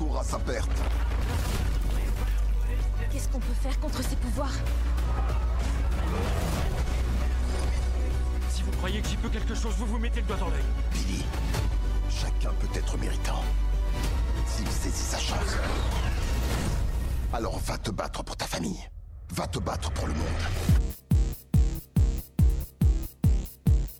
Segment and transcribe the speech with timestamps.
[0.00, 0.70] court à sa perte.
[3.12, 4.54] Qu'est-ce qu'on peut faire contre ces pouvoirs?
[8.48, 10.62] Si vous croyez que j'y peux quelque chose, vous vous mettez le doigt dans l'œil.
[10.92, 11.22] Billy,
[12.08, 13.42] chacun peut être méritant.
[14.46, 15.56] S'il saisit sa chance.
[17.34, 18.88] Alors va te battre pour ta famille.
[19.34, 20.26] Va te battre pour le monde.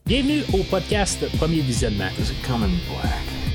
[0.06, 2.08] Bienvenue au podcast Premier Visionnement.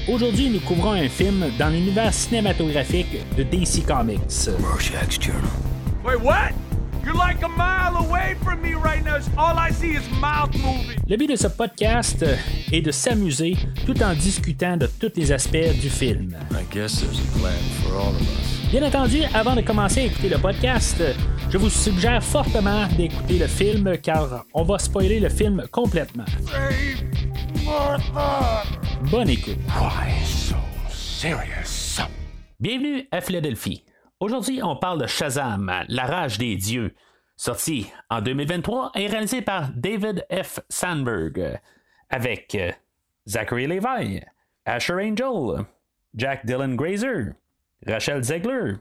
[0.07, 4.49] Aujourd'hui, nous couvrons un film dans l'univers cinématographique de DC Comics.
[6.03, 6.51] Wait, what?
[7.03, 9.17] You're like a mile away from me right now.
[9.35, 10.99] All I see is mouth moving.
[11.07, 12.23] Le but de ce podcast
[12.71, 16.35] est de s'amuser tout en discutant de tous les aspects du film.
[16.51, 17.51] I guess there's a plan
[17.81, 18.71] for all of us.
[18.71, 21.01] Bien entendu, avant de commencer à écouter le podcast,
[21.49, 26.25] je vous suggère fortement d'écouter le film car on va spoiler le film complètement.
[29.03, 29.57] Bonne écoute.
[32.59, 33.83] Bienvenue à Philadelphie.
[34.19, 36.93] Aujourd'hui, on parle de Shazam, La rage des dieux,
[37.35, 40.59] sorti en 2023 et réalisé par David F.
[40.69, 41.59] Sandberg,
[42.09, 42.71] avec euh,
[43.27, 44.21] Zachary Levi,
[44.65, 45.65] Asher Angel,
[46.15, 47.33] Jack Dylan Grazer,
[47.85, 48.75] Rachel Zegler,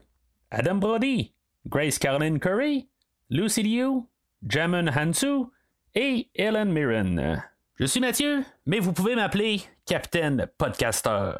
[0.51, 1.33] Adam Brody,
[1.67, 2.87] Grace Caroline Curry,
[3.29, 4.03] Lucy Liu,
[4.47, 5.45] Jamin Hansu
[5.93, 7.43] et Ellen Mirren.
[7.77, 11.33] Je suis Mathieu, mais vous pouvez m'appeler Captain Podcaster.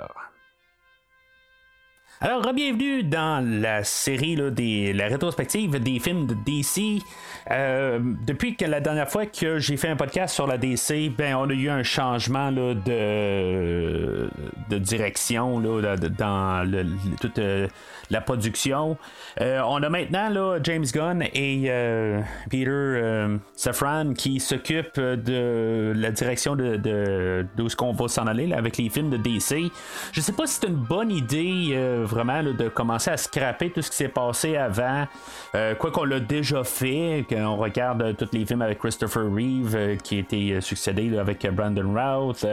[2.21, 7.01] Alors, bienvenue dans la série là, des la rétrospective des films de DC.
[7.51, 11.35] Euh, depuis que la dernière fois que j'ai fait un podcast sur la DC, ben
[11.35, 14.29] on a eu un changement de,
[14.69, 16.85] direction là, dans le-
[17.37, 17.67] euh,
[18.09, 18.97] la production.
[19.41, 26.11] Euh, on a maintenant James Gunn et euh, Peter euh, Safran qui s'occupent de la
[26.11, 29.71] direction de, de, est-ce qu'on va s'en aller avec les films de DC.
[30.11, 33.89] Je sais pas si c'est une bonne idée vraiment de commencer à scraper tout ce
[33.89, 35.07] qui s'est passé avant.
[35.79, 40.61] Quoi qu'on l'a déjà fait, qu'on regarde tous les films avec Christopher Reeve qui euh,
[40.61, 42.45] succédé avec Brandon Routh,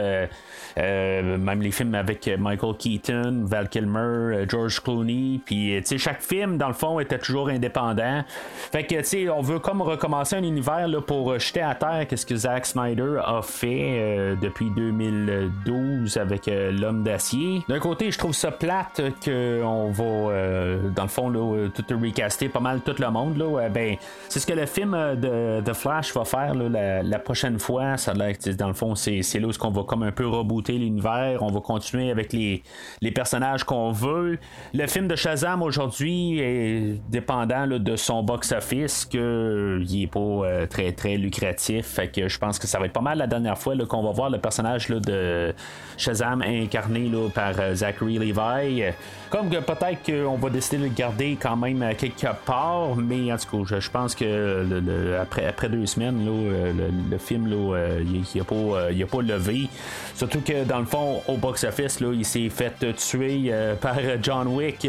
[0.77, 6.21] même les films avec Michael Keaton, Val Kilmer, George Clooney, puis euh, tu sais chaque
[6.21, 8.23] film dans le fond était toujours indépendant.
[8.71, 11.75] Fait que tu sais on veut comme recommencer un univers là, pour euh, jeter à
[11.75, 17.63] terre qu'est-ce que Zack Snyder a fait euh, depuis 2012 avec euh, l'homme d'acier.
[17.67, 22.49] D'un côté, je trouve ça plate qu'on va euh, dans le fond là, tout recaster
[22.49, 23.69] pas mal tout le monde là.
[23.69, 23.95] Ben
[24.29, 27.97] c'est ce que le film de, de Flash va faire là, la, prochaine fois.
[27.97, 31.41] Ça dans le fond c'est, c'est là où on va comme un peu rebooter l'univers.
[31.41, 32.63] On va continuer avec les,
[33.01, 34.39] les personnages qu'on veut.
[34.73, 40.19] Le film de Shazam aujourd'hui est dépendant de son box-office que euh, il est pas
[40.19, 41.85] euh, très très lucratif.
[41.85, 44.11] Fait que je pense que ça va être pas mal la dernière fois qu'on va
[44.11, 45.53] voir le personnage de
[45.97, 48.83] Shazam incarné par euh, Zachary Levi.
[49.29, 53.37] Comme que peut-être qu'on va décider de le garder quand même quelque part, mais en
[53.37, 58.43] tout cas, je, pense que après, après deux semaines, le, le film il, il a
[58.43, 59.69] pas, a pas levé.
[60.13, 63.51] Surtout que dans le fond, au box-office, il s'est fait tuer
[63.81, 64.87] par John Wick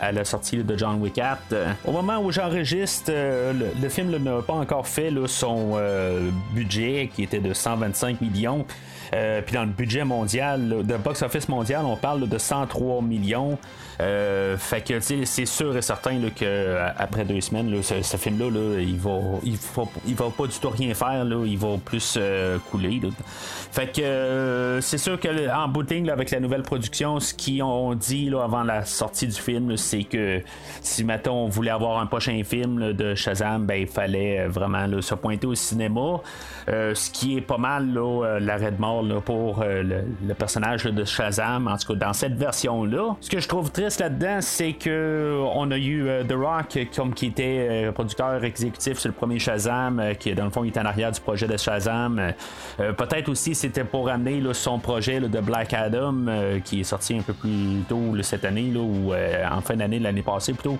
[0.00, 1.38] à la sortie de John Wick 4.
[1.52, 7.10] Euh, Au moment où j'enregistre, euh, le, film n'a pas encore fait son euh, budget
[7.14, 8.66] qui était de 125 millions.
[9.46, 13.58] Puis dans le budget mondial, là, de box-office mondial, on parle de 103 millions.
[14.00, 18.16] Euh, fait que c'est sûr et certain là, que euh, après deux semaines, là, ce,
[18.16, 21.24] film-là, là, il va, il va, pas du tout rien faire.
[21.24, 23.00] Là, il va plus euh, couler.
[23.74, 27.34] Fait que euh, c'est sûr que en bout de ligne, avec la nouvelle production, ce
[27.34, 30.42] qu'ils ont dit avant la sortie du film, c'est que
[30.80, 34.86] si mettons on voulait avoir un prochain film de Shazam, ben il fallait euh, vraiment
[35.00, 36.20] se pointer au cinéma.
[36.68, 37.92] Euh, ce qui est pas mal
[38.40, 43.16] l'arrêt de mort pour le, le personnage de Shazam, en tout cas dans cette version-là.
[43.20, 47.26] Ce que je trouve là-dedans, c'est que on a eu euh, The Rock comme qui
[47.26, 50.84] était euh, producteur exécutif sur le premier Shazam, euh, qui dans le fond il en
[50.84, 52.18] arrière du projet de Shazam.
[52.18, 52.32] Euh,
[52.80, 56.80] euh, Peut-être aussi c'était pour amener là, son projet là, de Black Adam, euh, qui
[56.80, 60.22] est sorti un peu plus tôt là, cette année, ou euh, en fin d'année l'année
[60.22, 60.78] passée plutôt.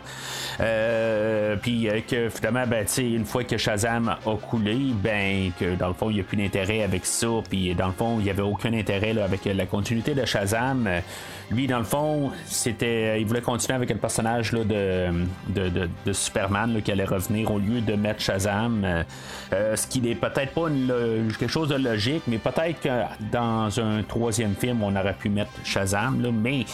[0.60, 5.88] Euh, Puis euh, que finalement, ben, une fois que Shazam a coulé, ben que dans
[5.88, 7.28] le fond il n'y a plus d'intérêt avec ça.
[7.48, 10.88] Puis dans le fond, il n'y avait aucun intérêt avec la continuité de Shazam.
[11.50, 14.64] Lui, dans le fond, c'était, il voulait continuer avec le personnage de,
[15.48, 18.82] de, de- Superman qui allait revenir au lieu de mettre Shazam.
[18.84, 19.02] Euh,
[19.52, 20.68] euh, ce qui n'est peut-être pas
[21.38, 22.88] quelque chose de logique, mais peut-être que
[23.30, 26.26] dans un troisième film, on aurait pu mettre Shazam.
[26.32, 26.64] mais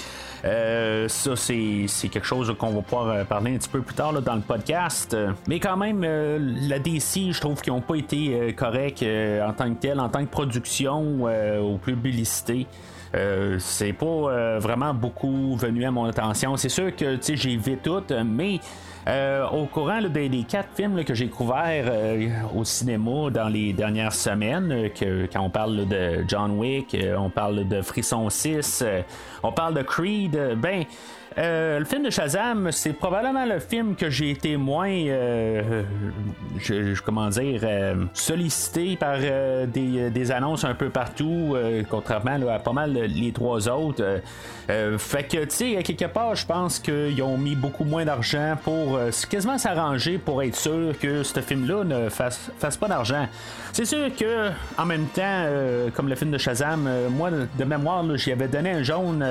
[0.45, 4.37] euh, ça, c'est, quelque chose qu'on va pouvoir parler un petit peu plus tard dans
[4.37, 5.17] le podcast.
[5.49, 9.81] Mais quand même, la DC, je trouve qu'ils n'ont pas été corrects en tant que
[9.81, 11.29] tel, en tant que production
[11.61, 12.67] ou publicité.
[13.59, 16.57] C'est pas vraiment beaucoup venu à mon attention.
[16.57, 18.61] C'est sûr que j'ai vu tout, mais
[19.09, 24.13] euh, au courant des, quatre films que j'ai couverts euh, au cinéma dans les dernières
[24.13, 28.85] semaines, euh, que, quand on parle de John Wick, on parle de Frisson 6,
[29.43, 30.85] on parle de Creed, ben
[31.39, 35.83] euh, le film de Shazam, c'est probablement le film que j'ai été moins, euh,
[36.59, 39.19] je, comment dire, euh, sollicité par
[39.69, 41.57] des, annonces un peu partout,
[41.89, 44.21] contrairement à pas mal les trois autres.
[44.99, 48.99] fait que, tu sais, quelque part, je pense qu'ils ont mis beaucoup moins d'argent pour
[49.29, 53.27] quasiment s'arranger pour être sûr que ce film-là ne fasse, fasse pas d'argent.
[53.73, 55.47] C'est sûr que, en même temps,
[55.95, 59.25] comme le film de Shazam, moi, de mémoire, j'y avais donné un jaune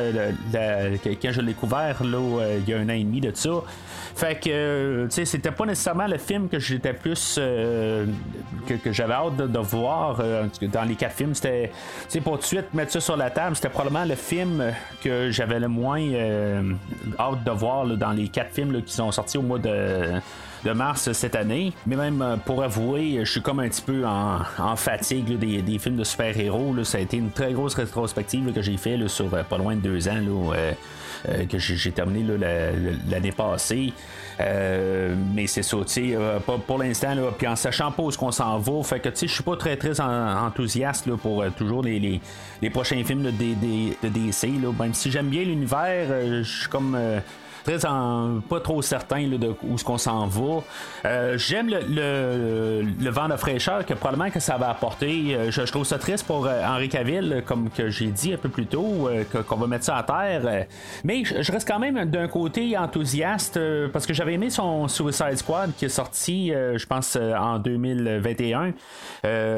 [0.52, 3.50] quand je l'ai couvert euh, il y a un an et demi de ça.
[4.16, 7.38] Fait que, euh, tu sais, c'était pas nécessairement le film que j'étais plus.
[7.40, 8.06] Euh,
[8.68, 10.18] que, j'avais hâte de, voir.
[10.18, 11.72] dans les quatre films, c'était.
[12.04, 14.64] Tu sais, pour tout de suite mettre ça sur la table, c'était probablement le film
[15.04, 16.02] que j'avais le moins
[17.20, 21.36] hâte de voir dans les quatre films qui sont sortis au mois de mars cette
[21.36, 21.72] année.
[21.88, 26.04] Mais même pour avouer, je suis comme un petit peu en, fatigue des, films de
[26.04, 26.76] super-héros.
[26.84, 30.08] Ça a été une très grosse rétrospective que j'ai fait sur pas loin de deux
[30.10, 30.20] ans.
[31.28, 32.24] Euh, que j'ai terminé
[33.10, 33.94] l'année passée.
[34.40, 38.58] Euh, mais c'est ça, tu euh, pour l'instant, puis en sachant pas où qu'on s'en
[38.58, 42.22] va, fait que tu sais, je suis pas très très enthousiaste pour toujours les,
[42.62, 44.48] les, prochains films de, de, DC.
[44.80, 46.98] Même si j'aime bien l'univers, je suis comme
[48.50, 50.62] pas trop certain de où ce qu'on s'en va.
[51.06, 55.36] Euh, j'aime le, vent de fraîcheur que probablement que ça va apporter.
[55.36, 58.50] Euh, je, trouve ça triste pour euh, Henri Cavill, comme que j'ai dit un peu
[58.50, 59.10] plus tôt,
[59.48, 60.66] qu'on va mettre ça à terre.
[61.04, 63.60] mais je reste quand même d'un côté enthousiaste
[63.92, 68.74] parce que j'avais aimé son Suicide Squad qui est sorti, je pense, en 2021,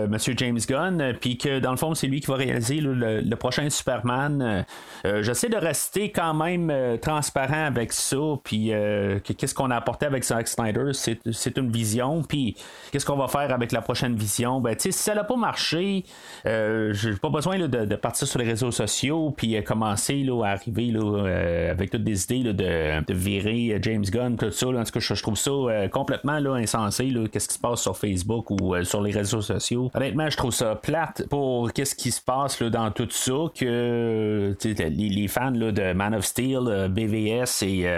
[0.07, 3.69] Monsieur James Gunn, puis que dans le fond c'est lui qui va réaliser le, prochain
[3.69, 4.65] Superman.
[5.03, 6.71] J'essaie de rester quand même
[7.01, 12.24] transparent avec ça, puis euh, qu'est-ce qu'on a apporté avec Zack Snyder, c'est une vision,
[12.24, 12.56] puis
[12.92, 14.59] qu'est-ce qu'on va faire avec la prochaine vision?
[14.59, 16.03] Ben, si ça n'a pas marché,
[16.45, 20.51] euh, j'ai pas besoin de, partir sur les réseaux sociaux, puis euh, commencer là, à
[20.51, 24.68] arriver là, avec toutes des idées de, virer James Gunn, tout ça.
[24.68, 25.51] en tout cas, je, trouve ça
[25.89, 29.92] complètement là, insensé, qu'est-ce qui se passe sur Facebook ou sur les réseaux sociaux.
[29.94, 34.89] Honnêtement, je trouve ça plate pour qu'est-ce qui se passe dans tout ça, que les,
[34.89, 37.90] les, fans de Man of Steel, BVS et euh,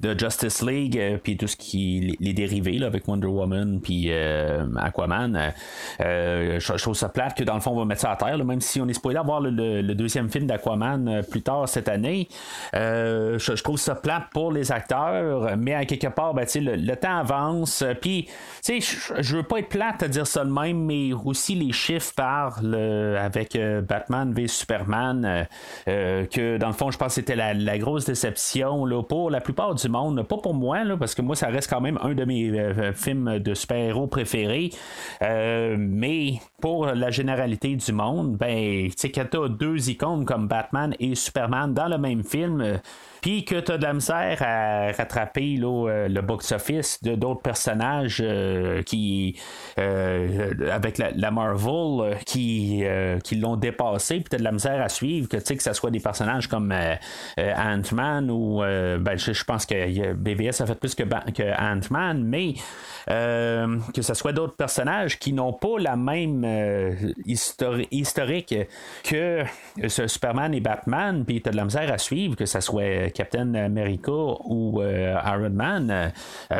[0.00, 4.64] de Justice League, euh, puis tout ce qui les dérivés avec Wonder Woman, puis euh,
[4.76, 5.52] Aquaman.
[5.98, 8.60] Je, trouve ça plate que dans le fond on va mettre ça à terre, même
[8.60, 12.28] si on est spoilé à voir le, deuxième film d'Aquaman plus tard cette année.
[12.72, 17.18] Je, trouve ça plate pour les acteurs, mais à quelque part, ben, le, le temps
[17.18, 18.28] avance, puis
[18.68, 22.74] je veux pas être plate à dire ça de même, mais aussi les chiffres parlent
[23.20, 23.58] avec
[23.88, 25.46] Batman v Superman,
[25.86, 29.40] que dans le fond, je pense que c'était la, la, grosse déception là, pour la
[29.40, 30.22] plupart du monde.
[30.22, 32.92] Pas pour moi, parce que moi, ça reste quand même un de mes euh, euh,
[32.92, 34.70] films de super-héros préférés.
[35.22, 40.94] Euh, mais pour la généralité du monde, ben, tu sais, quand deux icônes comme Batman
[41.00, 42.80] et Superman dans le même film,
[43.20, 48.22] puis que tu as de la misère à rattraper là, le box-office de d'autres personnages
[48.86, 49.38] qui
[49.76, 52.82] avec la, Marvel qui,
[53.24, 55.90] qui l'ont dépassé, puis tu as de la misère à suivre, que que ce soit
[55.90, 56.74] des personnages comme
[57.38, 62.54] Ant-Man ou ben, je, pense que BVS a fait plus que, Ant-Man, mais
[63.10, 66.94] euh, que ce soit d'autres personnages qui n'ont pas la même euh,
[67.24, 68.54] historique
[69.04, 69.44] que
[69.86, 73.07] ce Superman et Batman, puis tu as de la misère à suivre, que ce soit
[73.08, 76.12] Captain America ou euh, Iron Man,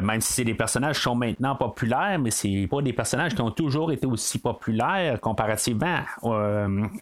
[0.03, 3.93] même si des personnages sont maintenant populaires, mais c'est pas des personnages qui ont toujours
[3.93, 6.01] été aussi populaires comparativement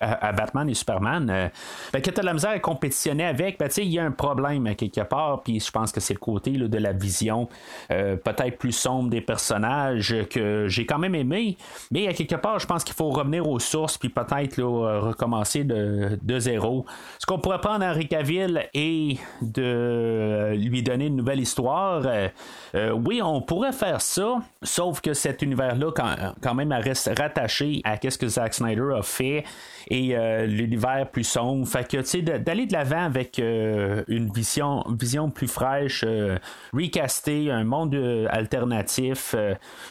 [0.00, 1.50] à, Batman et Superman.
[1.92, 4.10] Ben, que tu as de la misère à compétitionner avec, ben, il y a un
[4.10, 7.48] problème quelque part, puis je pense que c'est le côté de la vision
[7.88, 11.58] peut-être plus sombre des personnages personnage que j'ai quand même aimé,
[11.90, 16.38] mais à quelque part, je pense qu'il faut revenir aux sources puis peut-être recommencer de,
[16.38, 16.86] zéro.
[17.18, 22.28] Ce qu'on pourrait prendre Henri Cavill et de lui donner une nouvelle histoire, euh,
[22.75, 25.93] euh, oui, on pourrait faire ça, sauf que cet univers-là,
[26.40, 29.45] quand, même, reste rattaché à ce que Zack Snyder a fait
[29.88, 31.66] et euh, l'univers plus sombre.
[31.66, 36.05] Fait que, tu sais, d'aller de l'avant avec une vision, vision plus fraîche,
[36.73, 37.95] recaster un monde
[38.31, 39.35] alternatif.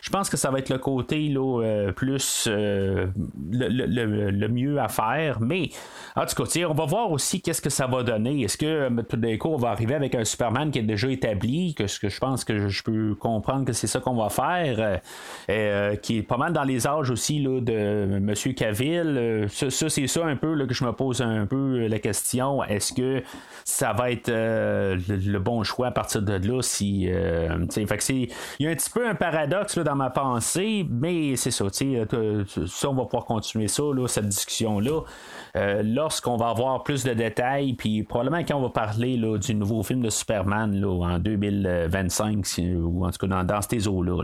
[0.02, 3.12] je pense que ça va être le côté là, plus le,
[3.52, 5.40] le, mieux à faire.
[5.40, 5.70] Mais
[6.16, 8.42] en tout cas, on va voir aussi qu'est-ce que ça va donner.
[8.42, 8.90] Est-ce que
[9.38, 12.20] coup, on va arriver avec un Superman qui est déjà établi, que ce que je
[12.20, 15.01] pense que je peux comprendre que c'est ça qu'on va faire,
[16.01, 18.34] qui est pas mal dans les âges aussi là, de M.
[18.56, 19.48] Cavill.
[19.50, 22.63] ça, c'est ça un peu que je me pose un peu la question.
[22.63, 23.24] Est-ce que
[23.63, 26.62] ça va être le, bon choix à partir de là?
[26.62, 27.65] Si, il y a un
[28.75, 31.65] petit peu un paradoxe dans ma pensée, mais c'est ça.
[31.72, 35.01] Ça, on va pouvoir continuer ça, cette discussion-là.
[35.56, 39.84] Euh, lorsqu'on va avoir plus de détails, puis probablement quand on va parler du nouveau
[39.84, 42.46] film de Superman là, en 2025,
[42.82, 44.24] ou en tout cas dans, ces eaux-là.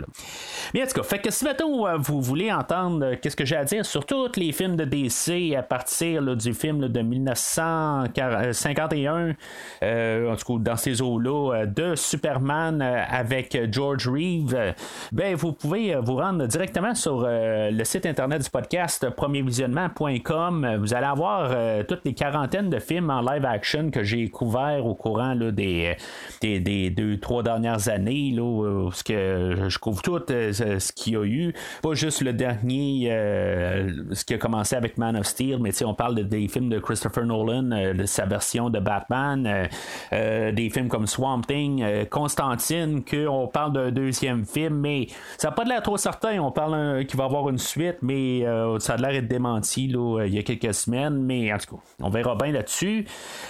[0.73, 3.45] Mais en tout cas, fait que si maintenant euh, vous voulez entendre euh, qu'est-ce que
[3.45, 9.31] j'ai à dire sur tous les films de DC à partir du film de 1951,
[9.31, 14.73] en tout cas dans ces eaux-là, de Superman avec George Reeve,
[15.11, 20.77] ben vous pouvez vous rendre directement sur le site internet du podcast premiervisionnement.com.
[20.79, 24.85] Vous allez avoir euh, toutes les quarantaines de films en live action que j'ai couverts
[24.91, 25.95] au courant des,
[26.41, 31.15] des, deux, trois dernières années, là, ce que je couvre tout euh, ce qu'il y
[31.15, 31.53] a eu.
[31.81, 35.93] Pas juste le dernier, euh, ce qui a commencé avec Man of Steel, mais on
[35.93, 39.67] parle des films de Christopher Nolan, de sa version de Batman,
[40.11, 45.07] des films comme Swamp Thing, Constantine, qu'on parle d'un deuxième film, mais
[45.37, 46.39] ça n'a pas l'air trop certain.
[46.39, 48.45] On parle qu'il va y avoir une suite, mais
[48.79, 51.81] ça a l'air d'être démenti là, il y a quelques semaines mais en tout cas,
[52.01, 53.05] on verra bien là-dessus.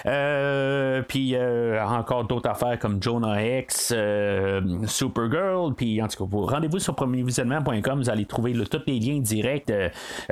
[0.05, 6.37] Euh, puis euh, encore d'autres affaires comme Jonah X, euh, Supergirl, puis en tout cas,
[6.53, 9.71] rendez-vous sur premiervisionnement.com, vous allez trouver tous les liens directs.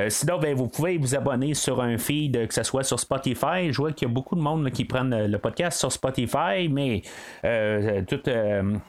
[0.09, 3.71] sinon, ben, vous pouvez vous abonner sur un feed, que ce soit sur Spotify.
[3.71, 7.01] Je vois qu'il y a beaucoup de monde qui prennent le podcast sur Spotify, mais
[8.07, 8.29] toute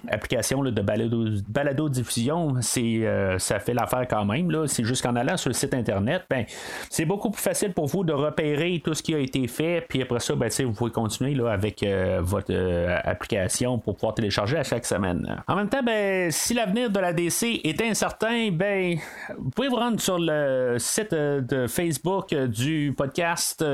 [0.09, 3.07] application de balado, diffusion, c'est
[3.39, 4.51] ça fait l'affaire quand même.
[4.67, 6.45] C'est juste qu'en allant sur le site internet, ben,
[6.89, 10.03] c'est beaucoup plus facile pour vous de repérer tout ce qui a été fait, puis
[10.03, 14.57] après ça, ben, vous pouvez continuer là, avec euh, votre euh, application pour pouvoir télécharger
[14.57, 15.43] à chaque semaine.
[15.47, 18.97] En même temps, ben, si l'avenir de la DC est incertain, ben,
[19.39, 23.65] vous pouvez vous rendre sur le site euh, de Facebook du podcast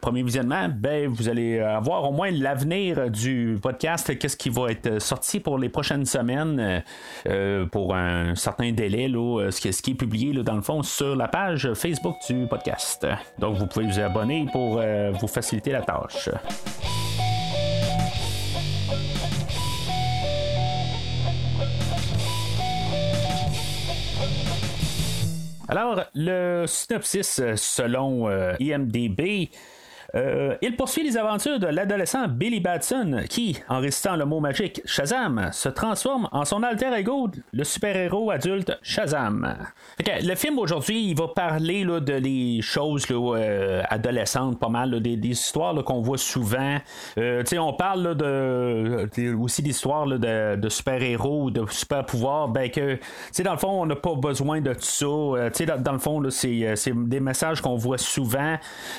[0.00, 0.68] Premier Visionnement.
[0.68, 5.58] Ben, vous allez avoir au moins l'avenir du podcast, qu'est-ce qui va être sorti pour
[5.58, 6.82] les prochaines semaines,
[7.70, 12.16] pour un certain délai, ce, qui, est publié dans le fond sur la page Facebook
[12.28, 13.06] du podcast.
[13.38, 16.28] Donc, vous pouvez vous abonner pour euh, vous faciliter la tâche.
[25.72, 29.48] Alors, le synopsis euh, selon euh, IMDB
[30.14, 34.82] euh, il poursuit les aventures de l'adolescent Billy Batson qui, en récitant le mot magique
[34.84, 39.56] Shazam, se transforme en son alter ego, le super-héros adulte Shazam.
[39.98, 45.82] le film aujourd'hui, il va parler de les choses euh, adolescentes, pas mal, des, histoires
[45.84, 46.76] qu'on voit souvent.
[47.16, 52.98] Euh, on parle de, aussi d'histoires de, de super-héros, de super-pouvoirs, ben que
[53.42, 55.06] dans le fond, on n'a pas besoin de tout ça.
[55.06, 58.56] Dans, dans, le fond, c'est des messages qu'on voit souvent.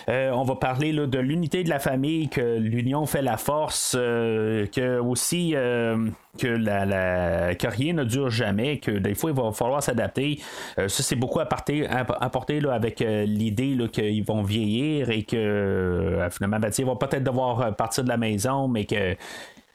[0.07, 4.99] on va parler de l'unité de la famille, que l'union fait la force, euh, que
[4.99, 10.39] aussi euh, que, rien ne dure jamais, que des fois il va falloir s'adapter.
[10.79, 16.71] Euh, ça, c'est beaucoup apporté, apporté avec l'idée qu'ils vont vieillir et que finalement, ben,
[16.77, 19.15] ils vont peut-être devoir partir de la maison, mais que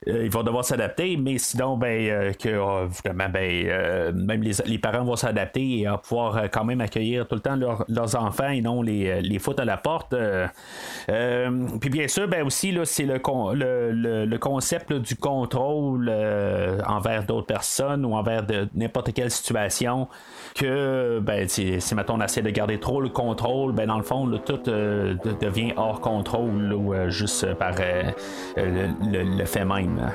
[0.07, 5.17] ils vont devoir s'adapter, mais sinon, ben, euh, que ben, euh, même les, parents vont
[5.17, 9.39] s'adapter et pouvoir quand même accueillir tout le temps leurs enfants et non les, les
[9.39, 10.15] foutre à la porte.
[11.07, 13.21] puis bien sûr, ben aussi, là, c'est le,
[13.55, 16.09] le, le, concept du contrôle
[16.87, 20.09] envers d'autres personnes ou envers n'importe quelle situation
[20.59, 24.27] que ben, si, si on essaie de garder trop le contrôle, ben, dans le fond,
[24.45, 27.73] tout devient hors contrôle ou juste par
[28.57, 30.13] le fait même.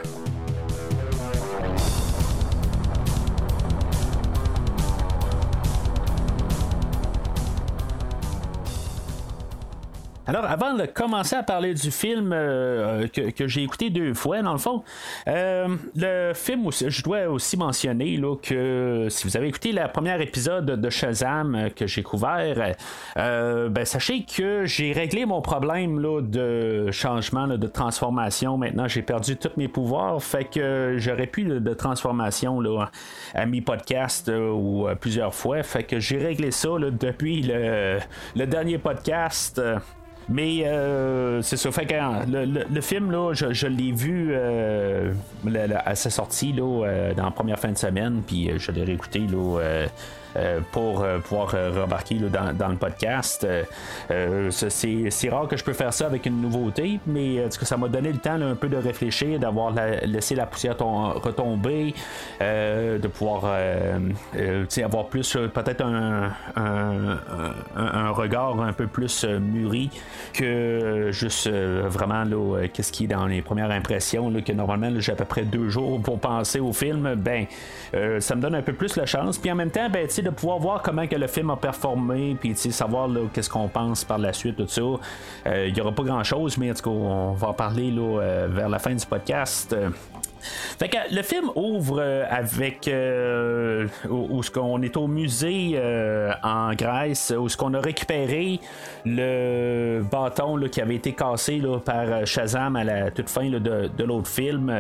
[10.26, 14.54] Alors, avant de commencer à parler du film euh, que, j'ai écouté deux fois, dans
[14.54, 14.82] le fond,
[15.28, 20.22] euh, le film, aussi, je dois aussi mentionner que si vous avez écouté le premier
[20.24, 22.74] épisode de Shazam euh, que j'ai couvert,
[23.18, 28.58] ben, sachez que j'ai réglé mon problème là, de changement, de transformation.
[28.58, 32.90] Maintenant, j'ai perdu tous mes pouvoirs, fait que j'aurais plus de, transformation là,
[33.34, 35.64] à mes podcasts ou plusieurs fois.
[35.64, 39.62] Fait que j'ai réglé ça depuis le dernier podcast.
[40.30, 40.66] Mais
[41.42, 41.72] c'est ça.
[41.72, 41.94] Fait que
[42.28, 47.78] le, film, là, je, l'ai vu à sa sortie là, dans la première fin de
[47.78, 49.88] semaine, puis je l'ai réécouté là, euh,
[50.72, 53.46] pour euh, pouvoir euh, remarquer dans, le podcast.
[54.50, 58.18] c'est rare que je peux faire ça avec une nouveauté, mais ça m'a donné le
[58.18, 59.74] temps un peu de réfléchir, d'avoir
[60.04, 61.94] laissé la poussière retomber,
[62.40, 63.54] de pouvoir
[64.84, 69.90] avoir plus peut-être un, un, regard un peu plus mûri
[70.34, 72.24] que juste vraiment
[72.74, 76.02] qu'est-ce qui est dans les premières impressions, que normalement j'ai à peu près deux jours
[76.02, 77.46] pour penser au film, ben
[78.20, 79.38] ça me donne un peu plus la chance.
[79.38, 82.56] Puis en même temps, ben, de pouvoir voir comment que le film a performé, puis
[82.56, 84.82] savoir qu'est-ce qu'on pense par la suite, tout ça.
[84.82, 88.02] Euh, il n'y aura pas grand-chose, mais en tout cas, on va en parler là,
[88.22, 89.76] euh, vers la fin du podcast.
[90.80, 96.32] Fait que le film ouvre euh, avec euh, où, ce qu'on est au musée euh,
[96.44, 98.60] en Grèce, où ce qu'on a récupéré
[99.06, 104.28] le bâton qui avait été cassé là, par Shazam à la toute fin de, l'autre
[104.28, 104.74] film.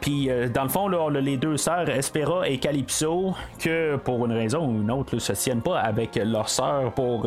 [0.00, 4.32] Puis dans le fond, là, on les deux sœurs, Espera et Calypso, que pour une
[4.32, 7.26] raison ou une autre, là, se tiennent pas avec leur sœur pour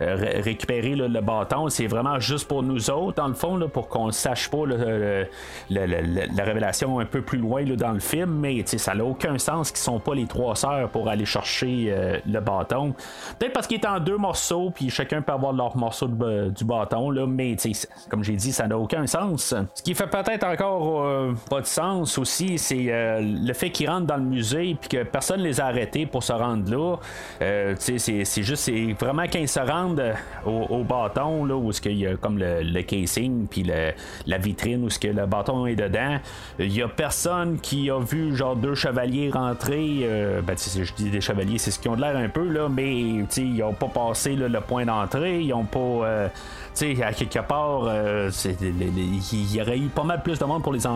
[0.00, 1.68] récupérer le bâton.
[1.68, 5.26] C'est vraiment juste pour nous autres, dans le fond, pour qu'on sache pas le,
[6.42, 9.70] la révélation un peu plus loin là, dans le film, mais ça n'a aucun sens
[9.70, 12.94] qu'ils sont pas les trois sœurs pour aller chercher euh, le bâton.
[13.38, 17.10] Peut-être parce qu'il est en deux morceaux, puis chacun peut avoir leur morceau du bâton,
[17.10, 17.56] là, mais
[18.08, 19.54] comme j'ai dit, ça n'a aucun sens.
[19.74, 23.88] Ce qui fait peut-être encore euh, pas de sens aussi, c'est euh, le fait qu'ils
[23.88, 26.96] rentrent dans le musée, puis que personne les a arrêtés pour se rendre là.
[27.78, 32.16] c'est juste, c'est vraiment quand ils se rendent au, bâton, là, où il y a
[32.16, 33.62] comme le, casing, puis
[34.26, 36.18] la vitrine, où ce que le bâton est dedans,
[36.58, 40.00] il y a personne qui a vu genre deux chevaliers rentrer.
[40.02, 43.00] Euh, ben, je dis des chevaliers, c'est ce qu'ils ont l'air un peu, là, mais
[43.00, 45.40] ils n'ont pas passé le point d'entrée.
[45.40, 46.30] Ils n'ont pas.
[46.72, 50.62] Euh, sais, à quelque part, euh, il y aurait eu pas mal plus de monde
[50.62, 50.86] pour les,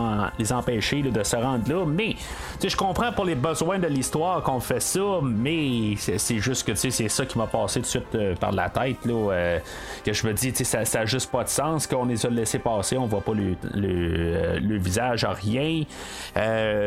[0.51, 1.85] empêcher de se rendre là.
[1.85, 2.15] Mais,
[2.63, 7.09] je comprends pour les besoins de l'histoire qu'on fait ça, mais c'est juste que c'est
[7.09, 9.05] ça qui m'a passé tout de suite euh, par la tête.
[9.05, 9.59] Là, euh,
[10.05, 12.97] que je me dis, ça n'a juste pas de sens qu'on les a laissés passer,
[12.97, 15.83] on voit pas le, visage à rien.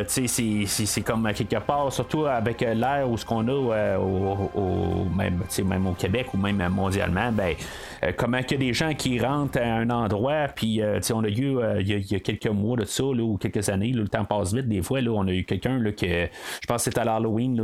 [0.07, 5.93] c'est comme à quelque part, surtout avec l'air ou ce qu'on a au, même, au
[5.93, 7.55] Québec ou même mondialement, ben,
[8.17, 12.13] comment que des qui rentrent à un endroit, puis euh, on a eu euh, il
[12.13, 15.01] y, a quelques mois de ça, ou quelques années, le temps passe vite des fois,
[15.01, 17.61] là, on a eu quelqu'un que je pense que c'était à l'Halloween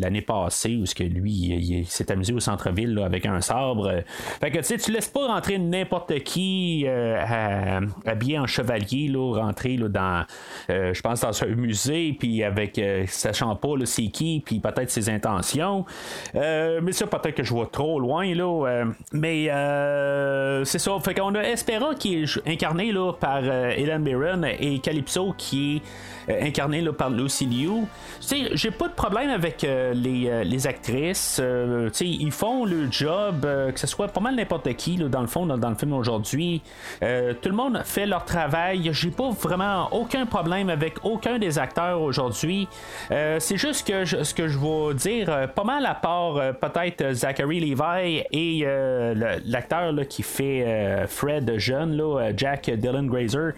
[0.00, 4.02] l'année passée, où ce que lui il, s'est amusé au centre-ville avec un sabre.
[4.40, 9.34] Fait que tu sais, tu laisses pas rentrer n'importe qui euh, habillé en chevalier, là,
[9.40, 10.24] rentrer là, dans
[10.68, 15.84] je pense dans un musée, puis avec sachant pas c'est qui, puis peut-être ses intentions.
[16.34, 18.84] mais ça peut-être que je vois trop loin là.
[19.12, 20.92] mais euh, c'est ça.
[21.02, 25.78] Fait qu'on a Espera qui est incarné par euh, Helen Mirren et Calypso qui est
[25.78, 25.80] euh,
[26.28, 27.86] incarné là, par Lucy Liu.
[28.20, 31.40] J'ai pas de problème avec euh, les, euh, les, actrices.
[32.00, 35.46] ils font le job, que ce soit pas mal n'importe qui, là, dans le fond,
[35.46, 36.62] dans, le film aujourd'hui.
[37.00, 38.90] tout le monde fait leur travail.
[38.92, 42.68] J'ai pas vraiment aucun problème avec aucun des acteurs aujourd'hui.
[43.10, 48.24] C'est juste que ce que je vais dire, pas mal à part peut-être Zachary Levi
[48.32, 48.66] et
[49.44, 53.52] l'acteur qui fait Fred jeune, là, Jack Dylan Grazer.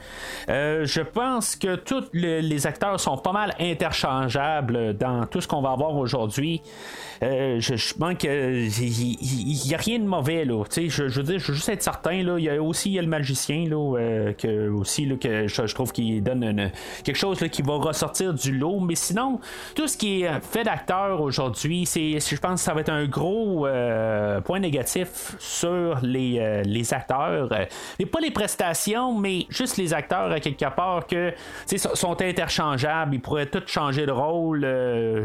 [0.49, 5.63] je pense que toutes les les acteurs sont pas mal interchangeables dans tout ce qu'on
[5.63, 6.61] va avoir aujourd'hui.
[7.23, 8.25] Euh, je, je manque.
[8.25, 10.63] Il n'y a rien de mauvais, là.
[10.71, 12.39] Je, je veux dire, je veux juste être certain, là.
[12.39, 15.75] Il y a aussi y a le magicien, là, euh, que, aussi, là, que je,
[15.75, 16.71] trouve qu'il donne
[17.05, 18.81] quelque chose qui va ressortir du lot.
[18.81, 19.41] Mais sinon,
[19.75, 23.07] tout ce qui est fait d'acteurs aujourd'hui, c'est, je pense que ça va être un
[23.07, 27.49] gros euh, point négatif sur les, les acteurs.
[27.99, 31.33] Et pas les prestations, mais juste les acteurs, à quelque part, que
[31.95, 33.15] sont interchangeables.
[33.15, 34.67] Ils pourraient tous changer de rôle.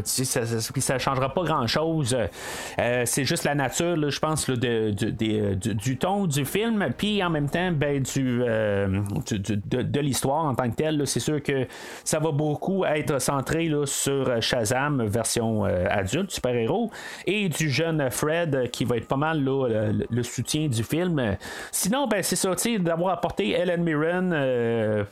[0.04, 1.83] ça ne changera pas grand-chose.
[1.84, 7.48] Euh, c'est juste la nature, je pense, de, du ton du film, puis en même
[7.48, 11.06] temps, ben, du, euh, de, l'histoire en tant que telle.
[11.06, 11.66] C'est sûr que
[12.04, 16.90] ça va beaucoup être centré sur Shazam, version euh, adulte, super-héros,
[17.26, 21.36] et du jeune Fred, qui va être pas mal le, soutien du film.
[21.70, 25.06] Sinon, ben, c'est ça, d'avoir apporté Ellen Mirren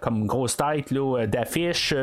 [0.00, 0.92] comme grosse tête
[1.28, 1.94] d'affiche.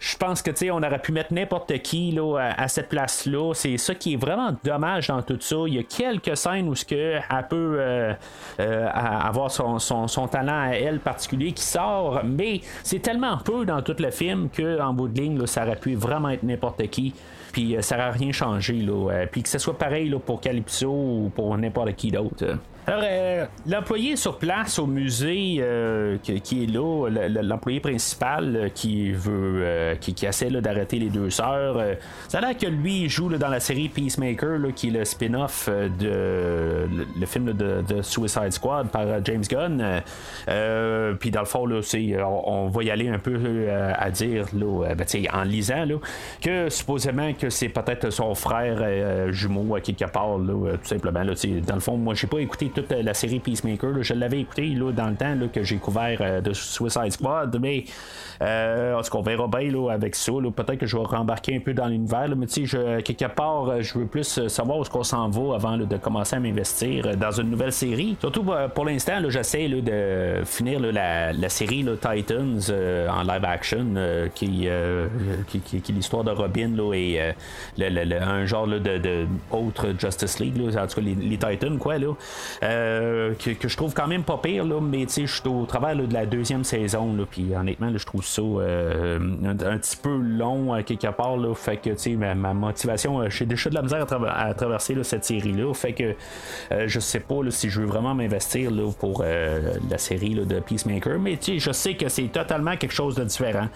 [0.00, 3.94] Je pense que on aurait pu mettre n'importe qui là, à cette place-là c'est ça
[3.94, 5.56] qui est vraiment dommage dans tout ça.
[5.66, 8.12] Il y a quelques scènes où ce elle peut euh,
[8.60, 13.82] euh, avoir son, son, talent à elle particulier qui sort, mais c'est tellement peu dans
[13.82, 17.14] tout le film que en bout de ligne, ça aurait pu vraiment être n'importe qui.
[17.54, 18.74] Puis ça n'a rien changé.
[18.74, 22.58] Là, puis que ce soit pareil là, pour Calypso ou pour n'importe qui d'autre.
[22.86, 27.08] Alors, euh, l'employé sur place au musée euh, qui, est là,
[27.42, 31.82] l'employé principal euh, qui veut, qui, essaie d'arrêter les deux sœurs,
[32.28, 36.86] ça a l'air que lui joue dans la série Peacemaker, qui est le spin-off de
[37.18, 40.02] le, film de, Suicide Squad par James Gunn.
[41.18, 41.80] Puis dans le fond, là,
[42.26, 45.96] on, va y aller un peu à dire, là, ben, en lisant, là,
[46.42, 51.24] que supposément que c'est peut-être son frère jumeau à quelque part, tout simplement.
[51.24, 54.02] dans le fond, moi j'ai pas écouté toute la série Peacemaker.
[54.02, 57.84] je l'avais écouté dans le temps que j'ai couvert euh, de Suicide Squad, mais
[58.42, 60.32] euh, ce qu'on verra bien avec ça.
[60.32, 63.82] Peut-être que je vais rembarquer un peu dans l'univers, mais tu sais, quelque part, euh,
[63.82, 67.16] je veux plus euh, savoir où ce qu'on s'en va avant de commencer à m'investir
[67.16, 68.16] dans une nouvelle série.
[68.20, 72.60] Surtout pour l'instant, j'essaie de finir la, série Titans
[73.08, 73.94] en live action,
[74.34, 74.68] qui,
[75.46, 77.33] qui, est l'histoire de Robin et
[77.78, 82.14] un genre de, autre Justice League, en tout cas les, Titans, quoi, là.
[82.62, 86.12] Euh, que, je trouve quand même pas pire, là, mais je suis au travers de
[86.12, 91.36] la deuxième saison, puis honnêtement, je trouve ça euh, un, petit peu long quelque part,
[91.36, 95.24] là, fait que ma, ma motivation, euh, j'ai déjà de la misère à, traverser cette
[95.24, 96.14] série-là, fait que
[96.86, 101.72] je sais pas si je veux vraiment m'investir pour la série de Peacemaker, mais je
[101.72, 103.68] sais que c'est totalement quelque chose de différent.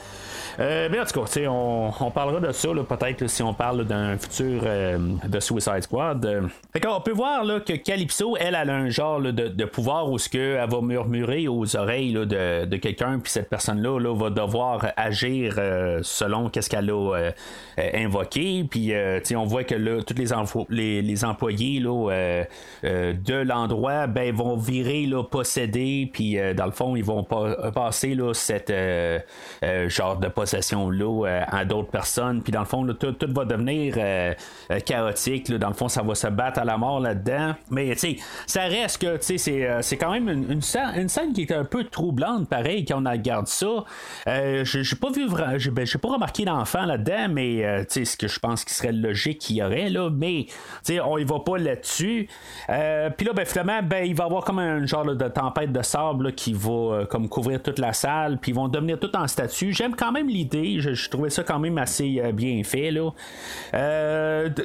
[0.59, 5.40] Mais en tout on, on parlera de ça peut-être si on parle d'un futur de
[5.40, 6.51] Suicide Squad.
[6.73, 10.18] Fait qu'on peut voir là, que Calypso, elle, elle a un genre de, pouvoir où
[10.18, 14.92] ce que elle va murmurer aux oreilles de, quelqu'un, puis cette personne-là là, va devoir
[14.97, 17.31] agir euh, selon qu'est-ce qu'elle a euh,
[17.94, 18.64] invoqué.
[18.68, 20.14] Puis euh, on voit que là, tous
[20.68, 22.44] les, les, employés là,
[22.83, 28.14] de l'endroit ben, vont virer là, posséder, puis dans le fond, ils vont pas, passer
[28.14, 28.73] là, cette
[29.88, 32.43] genre de possession-là à d'autres personnes.
[32.43, 33.95] Puis dans le fond, tout, va devenir
[34.85, 35.51] chaotique.
[35.53, 37.55] Dans le fond, ça va se battre à la mort là-dedans.
[37.71, 41.43] Mais tu sais, ça reste que, tu sais, euh, c'est, quand même une, scène, qui
[41.43, 43.85] est un peu troublante, pareil, quand on regarde ça.
[44.27, 48.17] Euh, j'ai, pas vu, j'ai, ben, pas remarqué d'enfant là-dedans, mais, euh, tu sais, ce
[48.17, 51.25] que je pense qui serait logique qu'il y aurait, là, mais, tu sais, on y
[51.25, 52.29] va pas là-dessus.
[52.67, 55.83] Puis là, ben, finalement, ben, il va y avoir comme un genre de tempête de
[55.83, 59.73] sable qui va comme couvrir toute la salle, puis ils vont devenir tout en statue.
[59.73, 63.11] J'aime quand même l'idée, je, trouvais ça quand même assez bien fait, là.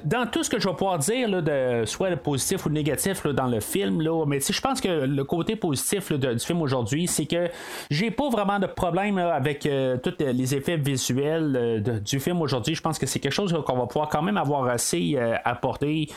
[0.04, 3.34] dans tout ce que je vais pouvoir dire, là, de, soit positif ou négatif, là,
[3.34, 7.26] dans le film, là, mais je pense que le côté positif du film aujourd'hui, c'est
[7.26, 7.50] que
[7.90, 12.76] j'ai pas vraiment de problème avec euh, tous les effets visuels euh, du film aujourd'hui.
[12.76, 16.10] Je pense que c'est quelque chose qu'on va pouvoir quand même avoir assez euh, apporté.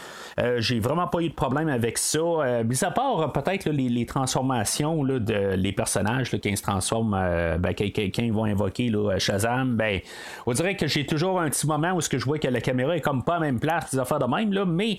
[0.58, 2.62] j'ai vraiment pas eu de problème avec ça.
[2.64, 8.22] mis à part peut-être les, transformations là, de les personnages qui se transforment, ben, quand,
[8.22, 9.18] ils vont invoquer là,
[9.76, 10.00] Ben,
[10.46, 12.60] on dirait que j'ai toujours un petit moment où ce que je vois que la
[12.60, 14.98] caméra est comme pas à même place, des affaires de même, là, mais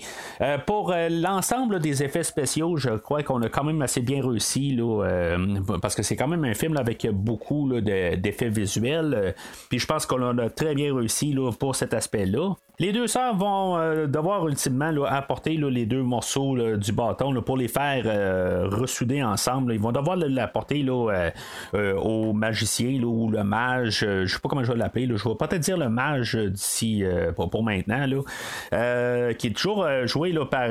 [0.66, 5.04] pour l'ensemble des effets spéciaux, je crois qu'on a quand même assez bien réussi, là,
[5.04, 9.14] euh, parce que c'est quand même un film avec beaucoup d'effets visuels.
[9.14, 9.32] Euh,
[9.68, 12.54] puis je pense qu'on a très bien réussi là, pour cet aspect-là.
[12.80, 17.66] Les deux sœurs vont euh, devoir ultimement apporter les deux morceaux du bâton pour les
[17.66, 18.04] faire
[18.70, 19.74] ressouder ensemble.
[19.74, 24.06] Ils vont devoir l'apporter au magicien ou le mage.
[24.28, 25.08] Je sais pas comment je vais l'appeler.
[25.08, 27.02] Je vais peut-être dire le mage d'ici
[27.34, 28.06] pour, maintenant.
[28.70, 30.68] qui est toujours joué par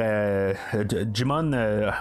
[1.14, 1.52] Jimon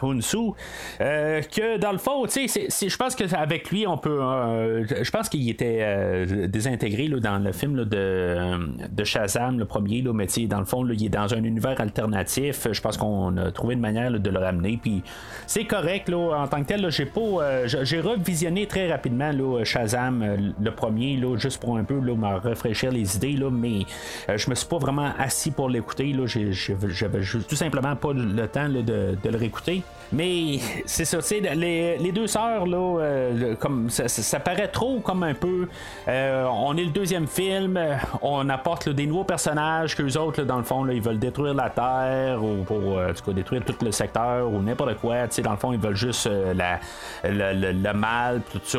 [0.02, 0.52] Hunsu,
[1.00, 4.20] euh, que dans le fond, je pense qu'avec lui, on peut.
[4.22, 8.58] Euh, je pense qu'il était euh, désintégré dans le film de,
[8.90, 12.68] de Shazam, le premier, là, mais dans le fond, il est dans un univers alternatif.
[12.70, 14.78] Je pense qu'on a trouvé une manière de le ramener.
[14.80, 15.02] Puis
[15.46, 17.66] c'est correct, là, en tant que tel, j'ai pas.
[17.66, 22.38] j'ai revisionné très rapidement là, Shazam, le premier, là, juste pour un peu là, me
[22.38, 23.86] rafraîchir les idées, là, mais
[24.34, 26.14] je me suis pas vraiment assis pour l'écouter.
[26.26, 29.82] J'avais tout simplement pas le temps de, le réécouter.
[30.12, 35.34] Mais c'est ça, les, les, deux sœurs, là, euh, comme ça, paraît trop comme un
[35.34, 35.68] peu.
[36.06, 37.78] Euh, on est le deuxième film,
[38.22, 42.42] on apporte des nouveaux personnages qu'eux autres, dans le fond, ils veulent détruire la Terre
[42.42, 45.26] ou pour euh, détruire tout le secteur ou n'importe quoi.
[45.42, 46.78] Dans le fond, ils veulent juste la,
[47.24, 48.78] le, mal, tout ça.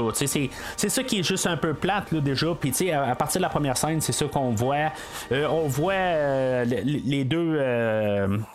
[0.77, 2.47] C'est ça qui est juste un peu plate, déjà.
[2.59, 4.91] Puis, tu sais, à, partir de la première scène, c'est ça qu'on voit.
[5.31, 7.59] on voit les, deux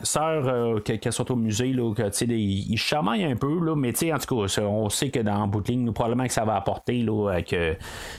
[0.03, 4.47] sœurs qui, sont au musée, là, tu sais, il chamaille un peu, mais en tout
[4.47, 7.07] cas, on sait que dans bout de probablement que ça va apporter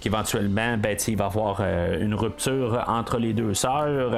[0.02, 4.16] qu'éventuellement, ben, il va y avoir euh, une rupture entre les deux sœurs.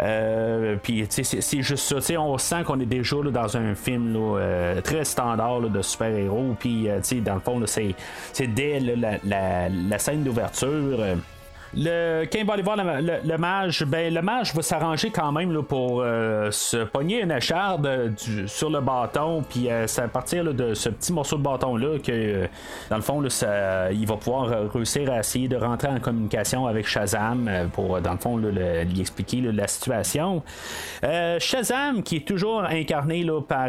[0.00, 2.20] Euh, puis c'est, juste ça.
[2.20, 6.56] On sent qu'on est déjà dans un film euh, très standard de super-héros.
[6.58, 6.88] Puis
[7.24, 7.94] dans le fond, c'est,
[8.46, 10.87] dès la, scène d'ouverture.
[10.96, 11.18] hören.
[11.18, 11.37] Eh?
[11.76, 15.62] Le, quand il va aller voir le, mage, ben, le mage va s'arranger quand même
[15.62, 18.14] pour euh, se pogner une écharde
[18.46, 22.48] sur le bâton, puis c'est à partir de ce petit morceau de bâton-là que,
[22.90, 27.68] dans le fond, il va pouvoir réussir à essayer de rentrer en communication avec Shazam
[27.72, 30.42] pour, dans le fond, lui expliquer la situation.
[31.38, 33.68] Shazam, qui est toujours incarné par,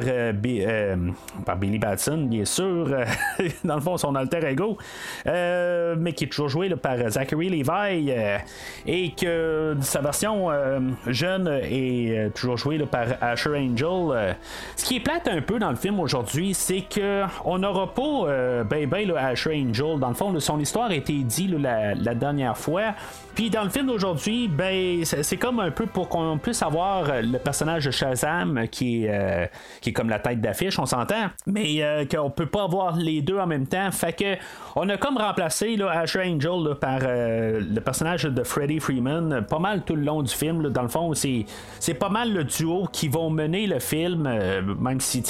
[1.45, 2.87] par Billy Batson, bien sûr,
[3.63, 4.77] dans le fond, son alter ego,
[5.25, 8.37] mais qui est toujours joué par Zachary Levi euh,
[8.85, 14.35] et que sa version euh, jeune est euh, toujours jouée par Asher Angel.
[14.75, 18.63] ce qui est plate un peu dans le film aujourd'hui, c'est que on n'aura pas
[18.63, 19.99] ben ben Asher Angel.
[19.99, 22.93] Dans le fond, son histoire a été dit la, la dernière fois.
[23.39, 27.37] Puis dans le film d'aujourd'hui, ben c'est comme un peu pour qu'on puisse avoir le
[27.37, 29.49] personnage de Shazam qui est,
[29.79, 33.37] qui est comme la tête d'affiche, on s'entend, mais qu'on peut pas avoir les deux
[33.37, 33.89] en même temps.
[33.91, 34.35] Fait que
[34.75, 39.59] on a comme remplacé là, Asher Angel par euh, le personnage de Freddie Freeman pas
[39.59, 40.69] mal tout le long du film.
[40.69, 41.45] dans le fond, c'est,
[41.93, 45.21] pas mal le duo qui vont mener le film, euh, même si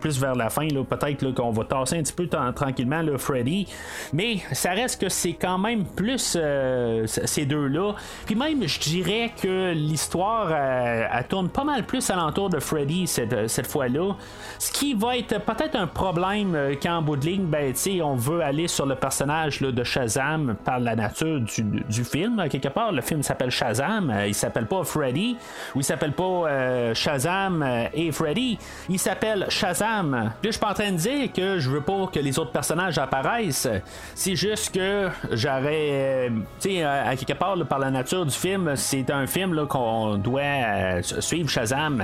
[0.00, 3.68] plus vers la fin, peut-être qu'on va tasser un petit peu tranquillement le Freddy.
[4.12, 7.94] Mais ça reste que c'est quand même plus euh, ces deux-là.
[8.26, 13.48] Puis même, je dirais que l'histoire elle tourne pas mal plus alentour de Freddy cette,
[13.48, 14.14] cette fois-là.
[14.58, 18.42] Ce qui va être peut-être un problème quand en bout de ligne, ben, on veut
[18.42, 22.42] aller sur le personnage de Shazam par la nature du, film.
[22.48, 24.10] Quelque part, le film s'appelle Shazam.
[24.10, 25.36] Euh, il s'appelle pas Freddy
[25.74, 28.58] ou il s'appelle pas euh, Shazam euh, et Freddy.
[28.88, 30.12] Il s'appelle Shazam.
[30.12, 32.52] Là, je suis pas en train de dire que je veux pas que les autres
[32.52, 33.68] personnages apparaissent.
[34.14, 36.82] C'est juste que j'aurais, sais,
[37.16, 42.02] quelque part, par la nature du film, c'est un film qu'on doit suivre Shazam.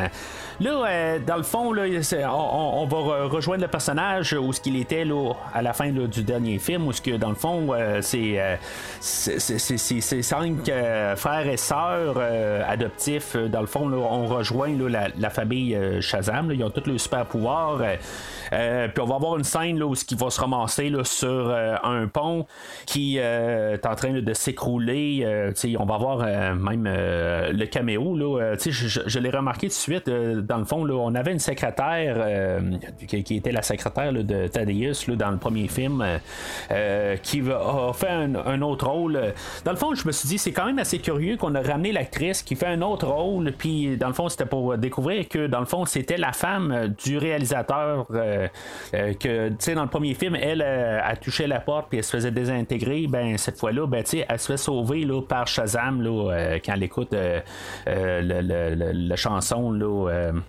[0.60, 1.84] Là, dans le fond, là,
[2.30, 6.58] on, va rejoindre le personnage où ce qu'il était là, à la fin du dernier
[6.58, 8.38] film, où ce que dans le fond, c'est
[9.00, 13.36] c'est cinq euh, frères et sœurs euh, adoptifs.
[13.36, 16.50] Euh, dans le fond, on rejoint la, famille Shazam.
[16.52, 17.80] ils ont tous les super pouvoirs.
[18.50, 22.46] puis on va avoir une scène où ce qui va se ramasser sur un pont
[22.86, 24.85] qui est en train de s'écrouler.
[24.90, 28.16] On va avoir même le caméo.
[28.16, 30.08] Là, je, je, l'ai remarqué tout de suite.
[30.08, 32.60] dans le fond, on avait une secrétaire
[33.06, 36.04] qui, était la secrétaire de Thaddeus dans le premier film
[37.22, 39.20] qui a fait un, autre rôle.
[39.64, 41.92] Dans le fond, je me suis dit, c'est quand même assez curieux qu'on a ramené
[41.92, 45.60] l'actrice qui fait un autre rôle, puis dans le fond, c'était pour découvrir que dans
[45.60, 48.48] le fond, c'était la femme du réalisateur euh,
[48.94, 51.98] euh, que, tu sais, dans le premier film, elle euh, a touché la porte puis
[51.98, 53.06] elle se faisait désintégrer.
[53.08, 54.75] Ben, cette fois-là, ben, tu sais, elle se fait sauver
[55.28, 57.14] par Shazam là, quand elle écoute
[57.86, 59.78] la chanson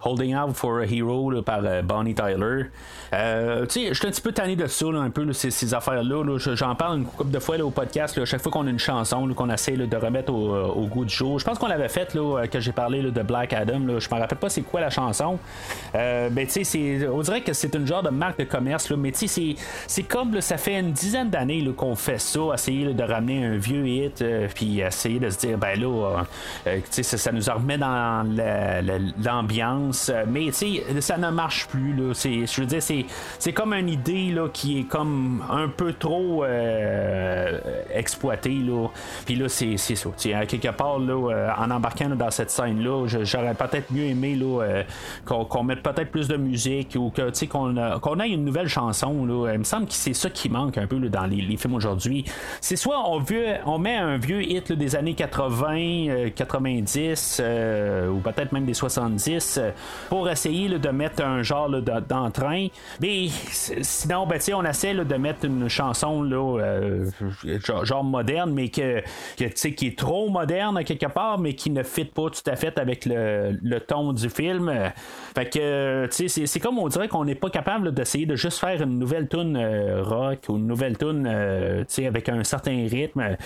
[0.04, 2.66] Holding Out for a Hero par Bonnie Tyler.
[3.12, 6.24] je suis un petit peu tanné de ça, un peu, ces, affaires-là.
[6.38, 9.50] J'en parle une couple de fois au podcast chaque fois qu'on a une chanson qu'on
[9.50, 11.40] essaie de remettre euh, au, goût du jour.
[11.40, 14.00] Je pense qu'on l'avait fait euh, que j'ai parlé de Black Adam.
[14.00, 15.40] Je me rappelle pas c'est quoi la chanson.
[15.96, 16.48] Euh, ben,
[17.12, 20.80] on dirait que c'est une genre de marque de commerce, mais c'est comme ça fait
[20.80, 24.17] une dizaine d'années qu'on fait ça, essayer de ramener un vieux hit,
[24.54, 26.24] puis essayer de se dire, ben là,
[26.90, 28.26] ça, ça, nous remet dans
[29.24, 31.94] l'ambiance, mais ça ne marche plus.
[31.94, 32.82] Là, je veux dire,
[33.40, 36.46] c'est, comme une idée là, qui est comme un peu trop
[37.94, 38.50] exploité.
[38.50, 38.88] Là.
[39.26, 40.10] Puis là, c'est, ça.
[40.36, 44.64] À quelque part, là, euh, en embarquant dans cette scène-là, j'aurais peut-être mieux aimé là,
[44.64, 44.84] euh,
[45.26, 49.26] qu'on, mette peut-être plus de musique ou que, qu'on, qu'on ait une nouvelle chanson.
[49.26, 49.54] Là.
[49.54, 52.26] Il me semble que c'est ça qui manque un peu dans les, films aujourd'hui.
[52.62, 58.20] C'est soit on, veut, on met un vieux hit des années 80, 90 euh, ou
[58.20, 59.60] peut-être même des 70
[60.10, 62.68] pour essayer de mettre un genre d'entrain.
[63.02, 63.28] Mais
[63.82, 66.24] sinon, ben, on essaie de mettre une chanson
[67.84, 69.02] genre moderne, mais que,
[69.38, 72.78] que qui est trop moderne quelque part, mais qui ne fit pas tout à fait
[72.80, 74.72] avec le, ton du film.
[75.36, 79.00] Fait que, c'est comme on dirait qu'on n'est pas capable d'essayer de juste faire une
[79.00, 83.38] nouvelle tune euh, rock ou une nouvelle tune, euh, avec un certain rythme.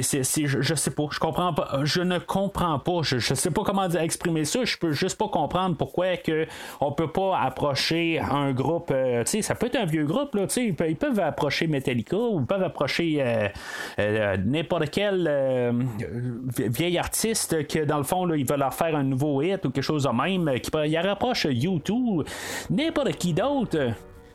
[0.00, 3.62] C'est, je, je, sais pas, je comprends pas, je ne comprends pas, je, sais pas
[3.62, 6.46] comment exprimer ça, je peux juste pas comprendre pourquoi que
[6.80, 10.34] on peut pas approcher un groupe, euh, tu sais, ça peut être un vieux groupe,
[10.34, 13.22] là, ils peuvent approcher Metallica ou ils peuvent approcher
[13.98, 15.72] euh, n'importe quel euh,
[16.58, 19.70] vieil artiste que dans le fond là, il veut leur faire un nouveau hit ou
[19.70, 22.22] quelque chose de même, qui y rapproche YouTube,
[22.70, 23.92] n'importe qui d'autre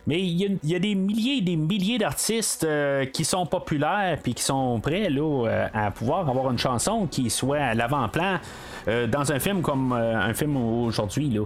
[0.07, 4.33] Mais il y, a des milliers et des milliers d'artistes euh, qui sont populaires puis
[4.33, 8.39] qui sont prêts là, à pouvoir avoir une chanson qui soit à l'avant-plan.
[9.07, 11.29] Dans un film comme un film aujourd'hui.
[11.29, 11.43] Là.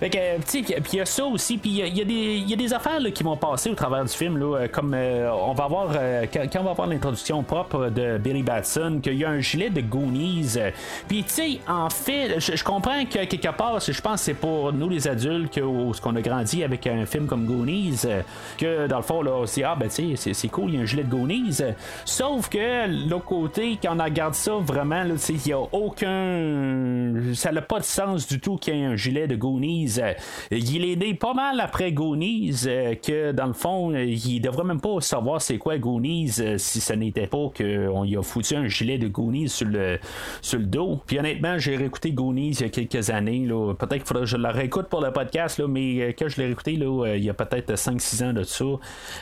[0.00, 0.40] Fait que,
[0.80, 3.70] puis il y a ça aussi, puis il y, a des affaires qui vont passer
[3.70, 5.88] au travers du film, là, comme on va avoir,
[6.32, 9.80] quand, on va avoir l'introduction propre de Billy Batson, qu'il y a un gilet de
[9.80, 10.56] Goonies.
[11.08, 14.72] Puis, tu sais, en fait, je, comprends que quelque part, je pense que c'est pour
[14.72, 18.02] nous les adultes, que, ce qu'on a grandi avec un film comme Goonies,
[18.58, 20.76] que dans le fond, là, on se dit, ah ben tu sais, c'est cool, il
[20.76, 21.58] y a un gilet de Goonies.
[22.04, 26.83] Sauf que l'autre côté, quand on regarde ça vraiment, il n'y a aucun.
[27.34, 29.96] Ça n'a pas de sens du tout qu'il y ait un gilet de Goonies.
[30.50, 32.66] Il est né pas mal après Goonies,
[33.02, 37.26] que dans le fond, il devrait même pas savoir c'est quoi Goonies si ce n'était
[37.26, 39.98] pas qu'on y a foutu un gilet de Goonies sur le,
[40.42, 41.00] sur le dos.
[41.06, 43.46] Puis honnêtement, j'ai réécouté Goonies il y a quelques années.
[43.46, 46.36] Peut-être qu'il faudrait que je la réécoute pour le podcast, là, mais euh, quand je
[46.38, 48.64] l'ai réécouté là, euh, il y a peut-être 5-6 ans de ça,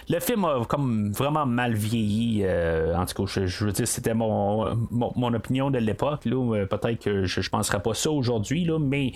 [0.08, 2.42] le film a comme vraiment mal vieilli.
[2.44, 6.22] Euh, en tout cas, je, veux dire, c'était mon, mon, opinion de l'époque.
[6.22, 9.12] Peut-être que je ne penserais pas ça aujourd'hui, mais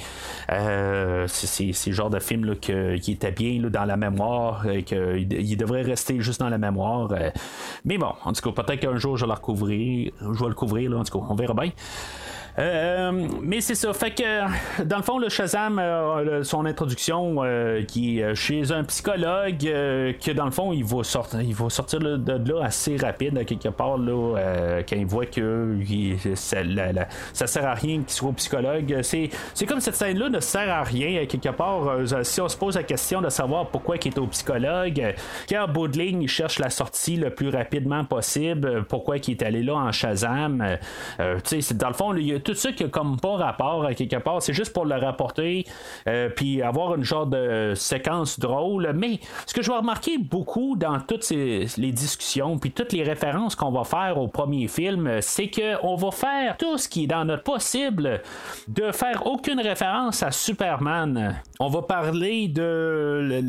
[0.48, 5.32] c'est, c'est, le genre de film là, qui était bien dans la mémoire et qu'il
[5.32, 7.08] il devrait rester juste dans la mémoire.
[7.84, 10.12] mais bon, en tout cas, peut-être qu'un jour je vais le recouvrir.
[10.20, 11.70] Je vais le couvrir, là, en tout cas, on verra bien.
[12.58, 13.92] Euh, mais c'est ça.
[13.92, 18.84] Fait que, dans le fond, le Shazam, euh, son introduction, euh, qui est chez un
[18.84, 23.44] psychologue, que dans le fond, il va sortir, il va sortir de là assez rapide,
[23.44, 25.76] quelque part, là, quand il voit que
[26.34, 26.58] ça,
[27.32, 29.00] ça, sert à rien qu'il soit psychologue.
[29.02, 31.98] C'est, c'est comme cette scène-là ne sert à rien, quelque part.
[32.22, 35.14] si on se pose la question de savoir pourquoi il est au psychologue,
[35.48, 39.74] quand bout il cherche la sortie le plus rapidement possible, pourquoi il est allé là
[39.74, 40.64] en Shazam.
[41.18, 44.16] dans le fond, il y a tout ça qui a comme pas rapport à quelque
[44.16, 44.40] part.
[44.40, 45.66] C'est juste pour le rapporter,
[46.06, 48.92] euh, puis avoir une genre de séquence drôle.
[48.94, 53.56] Mais ce que je vais remarquer beaucoup dans toutes les discussions, puis toutes les références
[53.56, 57.24] qu'on va faire au premier film, c'est qu'on va faire tout ce qui est dans
[57.24, 58.22] notre possible
[58.68, 61.42] de faire aucune référence à Superman.
[61.58, 63.40] On va parler de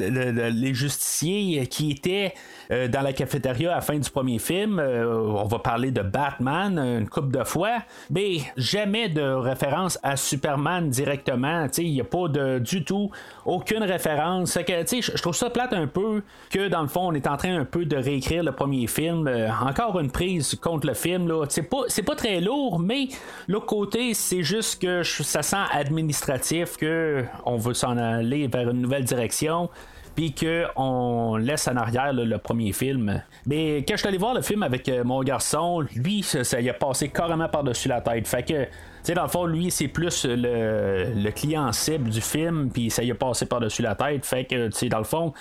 [0.52, 2.34] les justiciers qui étaient
[2.72, 4.80] euh, dans la cafétéria à la fin du premier film.
[4.80, 7.78] Euh, on va parler de Batman une couple de fois,
[8.10, 11.68] mais jamais de référence à Superman directement.
[11.78, 13.12] Il n'y a pas de, du tout
[13.46, 14.58] aucune référence.
[14.58, 17.66] Je trouve ça plate un peu que dans le fond, on est en train un
[17.66, 19.28] peu de réécrire le premier film.
[19.28, 21.32] Euh, encore une prise contre le film.
[21.50, 23.10] C'est pas, pas très lourd, mais
[23.48, 28.82] l'autre côté, c'est juste que ça sent administratif que on veut s'en aller vers une
[28.82, 29.70] nouvelle direction
[30.18, 33.22] puis qu'on laisse en arrière le premier film.
[33.46, 36.58] Mais quand je suis allé voir le film avec euh, mon garçon, lui, ça, ça
[36.58, 38.28] a passé carrément par-dessus la tête.
[38.28, 38.66] Fait que
[39.14, 43.16] dans le fond, lui, c'est plus le, client cible du film, puis ça y a
[43.16, 44.26] passé par-dessus la tête.
[44.26, 45.34] Fait que, dans le fond,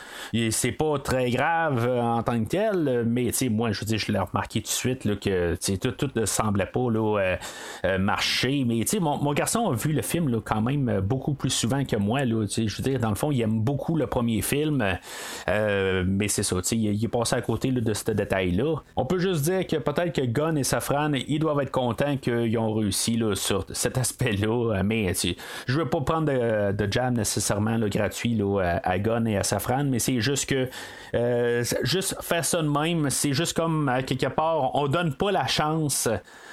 [0.50, 4.12] c'est pas très grave euh, en tant que tel, mais, moi, je veux dire, je
[4.12, 7.36] l'ai remarqué tout de suite, que, tout, tout ne semblait pas là, euh,
[7.84, 8.64] euh, marcher.
[8.66, 11.96] Mais, sais, mon, garçon a vu le film, là, quand même, beaucoup plus souvent que
[11.96, 14.84] moi, là, je veux dire, dans le fond, il aime beaucoup le premier film,
[15.46, 18.76] mais c'est ça, il, est passé à côté de ce détail-là.
[18.96, 22.56] On peut juste dire que peut-être que Gunn et Safran, ils doivent être contents qu'ils
[22.58, 23.34] ont réussi, là,
[23.72, 24.76] cet aspect-là.
[24.76, 25.12] Euh, mais
[25.66, 26.32] je veux pas prendre
[26.72, 30.68] de, jam nécessairement gratuit à, Gun et à Safran, mais c'est juste que
[31.14, 35.30] euh, juste faire ça de même, c'est juste comme à quelque part, on donne pas
[35.30, 36.08] la chance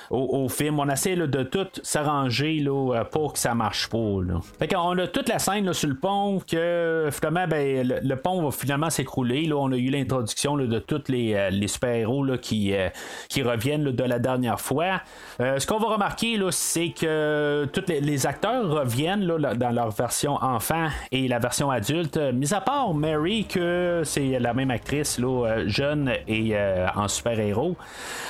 [0.09, 0.79] au, film.
[0.79, 3.97] On essaie de tout s'arranger là, euh, pour que ça marche pas.
[3.97, 4.39] Là.
[4.59, 8.43] Fait qu'on a toute la scène là, sur le pont que finalement ben, le, pont
[8.43, 9.45] va finalement s'écrouler.
[9.45, 9.55] Là.
[9.55, 12.89] On a eu l'introduction de tous les, euh, super-héros qui, euh,
[13.29, 15.01] qui reviennent de la dernière fois.
[15.39, 21.27] ce qu'on va remarquer, c'est que tous les, acteurs reviennent dans leur version enfant et
[21.27, 25.19] la version adulte, mis à part Mary, que c'est la même actrice
[25.65, 26.55] jeune et
[26.95, 27.75] en super-héros.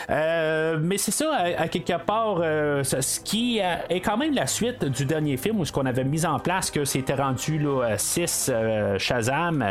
[0.10, 1.32] mais c'est ça,
[1.64, 5.62] à quelque part, euh, ce qui euh, est quand même la suite du dernier film
[5.62, 9.66] où ce qu'on avait mis en place, que c'était rendu là, 6 euh, Shazam,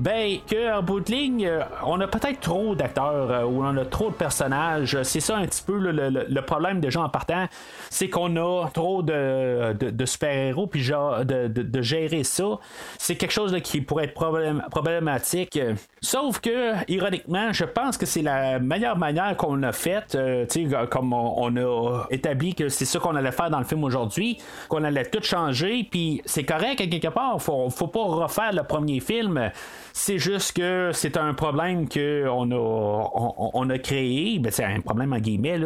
[0.00, 1.48] ben, que en bout de ligne,
[1.86, 5.00] on a peut-être trop d'acteurs ou on a trop de personnages.
[5.04, 7.46] C'est ça un petit peu le, problème de gens en partant,
[7.88, 12.58] c'est qu'on a trop de, super-héros, puis genre de, de, gérer ça,
[12.98, 15.60] c'est quelque chose qui pourrait être problématique.
[16.00, 20.18] Sauf que, ironiquement, je pense que c'est la meilleure manière qu'on a faite,
[20.90, 24.38] comme on, on a établi que c'est ça qu'on allait faire dans le film aujourd'hui,
[24.68, 28.62] qu'on allait tout changer, puis c'est correct à quelque part, faut, faut pas refaire le
[28.62, 29.50] premier film.
[29.92, 35.12] C'est juste que c'est un problème qu'on a, on, a créé, ben c'est un problème
[35.12, 35.58] en guillemets.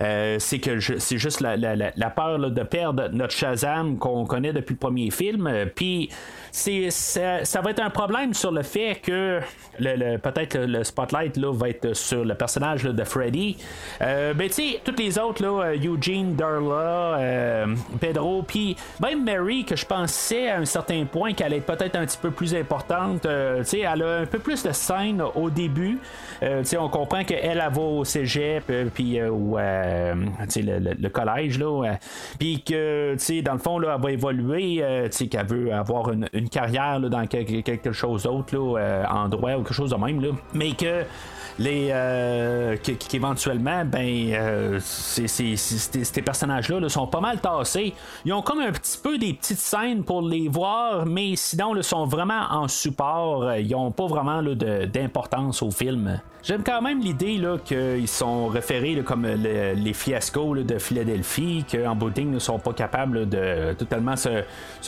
[0.00, 4.74] Euh, c'est que c'est juste la, la, peur de perdre notre Shazam qu'on connaît depuis
[4.74, 5.50] le premier film.
[5.74, 6.10] Puis
[6.50, 9.40] c'est, ça, va être un problème sur le fait que
[9.78, 13.56] le, peut-être le spotlight là, va être sur le personnage de Freddy.
[14.00, 17.66] Euh, ben, tu sais, les autres, là, Eugene, Darla,
[18.00, 22.06] Pedro, puis même Mary, que je pensais à un certain point qu'elle est peut-être un
[22.06, 23.22] petit peu plus importante.
[23.22, 23.28] tu
[23.64, 25.98] sais, elle a un peu plus de scène au début.
[26.42, 31.58] Euh, on comprend qu'elle elle va au cégep, euh, puis euh, ou le, le, collège,
[31.58, 31.96] là,
[32.38, 37.26] puis que dans le fond, là, elle va évoluer, qu'elle veut avoir une, carrière dans
[37.26, 38.56] quelque, chose d'autre,
[39.08, 41.04] en droit ou quelque chose de même, là, mais que
[41.58, 47.94] les euh, qu'éventuellement ben euh, ces personnages là, sont pas mal tassés.
[48.24, 51.84] Ils ont comme un petit peu des petites scènes pour les voir mais sinon ils
[51.84, 53.54] sont vraiment en support.
[53.54, 59.26] Ils ont pas vraiment d'importance au film J'aime quand même l'idée qu'ils sont référés comme
[59.26, 64.44] les fiascos de Philadelphie, qu'en bout ne sont pas capables de totalement se,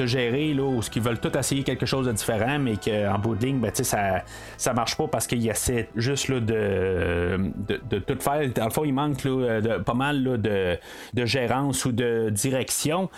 [0.07, 3.59] gérer, là, ou qu'ils veulent tout essayer quelque chose de différent, mais qu'en de ligne,
[3.59, 4.23] ben, ça,
[4.57, 7.41] ça marche pas parce qu'ils essaient juste là, de,
[7.91, 8.49] de, tout faire.
[8.55, 10.79] Dans le fond, il manque de, pas mal de,
[11.13, 13.11] de, gérance ou de direction.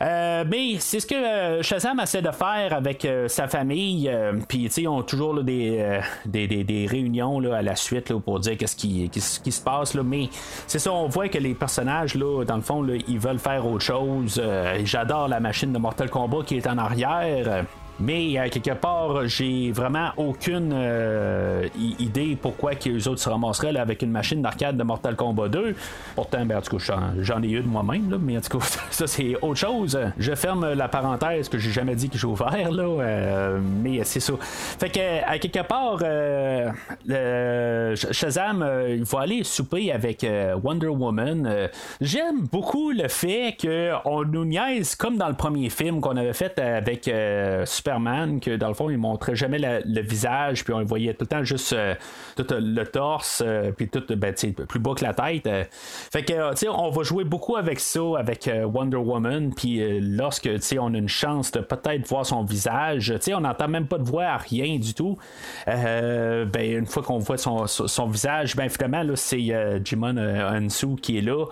[0.00, 4.08] Euh, mais c'est ce que euh, Shazam essaie de faire avec euh, sa famille.
[4.46, 8.76] Puis, ils ont toujours des, des, des, réunions là, à la suite pour dire qu'est-ce
[8.76, 9.94] qui, qui, se passe.
[9.94, 10.02] Là.
[10.02, 10.28] Mais
[10.66, 13.84] c'est ça, on voit que les personnages, là, dans le fond, ils veulent faire autre
[13.84, 14.40] chose.
[14.42, 17.64] Euh, j'adore la machine de Mortal Kombat qui est en arrière.
[18.00, 24.00] Mais euh, quelque part, j'ai vraiment aucune euh, idée pourquoi les autres se ramasseraient avec
[24.02, 25.74] une machine d'arcade de Mortal Kombat 2.
[26.14, 29.36] Pourtant, ben, en tout j'en ai eu de moi-même, mais en tout cas, ça c'est
[29.42, 29.98] autre chose.
[30.18, 34.20] Je ferme la parenthèse que j'ai jamais dit que j'ai ouvert, là, euh, mais c'est
[34.20, 34.32] ça.
[34.40, 35.98] Fait que, à quelque part,
[38.12, 40.26] Shazam, il va aller souper avec
[40.62, 41.68] Wonder Woman.
[42.00, 46.58] J'aime beaucoup le fait qu'on nous niaise comme dans le premier film qu'on avait fait
[46.58, 47.10] avec
[47.66, 47.89] Super
[48.40, 51.44] que dans le fond, il montrait jamais le visage, puis on voyait tout le temps
[51.44, 51.94] juste euh,
[52.36, 54.34] tout euh, le torse, euh, puis tout ben,
[54.68, 55.48] plus bas que la tête.
[56.12, 60.98] Fait que, on va jouer beaucoup avec ça, avec Wonder Woman, puis lorsque on a
[60.98, 64.94] une chance de peut-être voir son visage, on n'entend même pas de voix, rien du
[64.94, 65.16] tout.
[65.66, 71.22] ben, une fois qu'on voit son, visage, ben finalement, là, c'est Jimon Hansu qui est
[71.22, 71.46] là.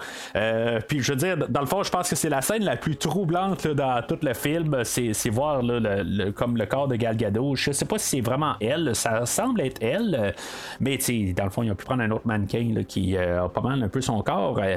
[0.88, 2.96] puis je veux dire, dans le fond, je pense que c'est la scène la plus
[2.96, 7.56] troublante dans tout le film, c'est voir le comme le corps de Gal Gadot.
[7.56, 10.34] Je sais pas si c'est vraiment elle, ça semble être elle,
[10.80, 10.98] mais
[11.34, 13.82] dans le fond, il a pu prendre un autre mannequin qui euh, a pas mal
[13.82, 14.58] un peu son corps.
[14.58, 14.76] Euh,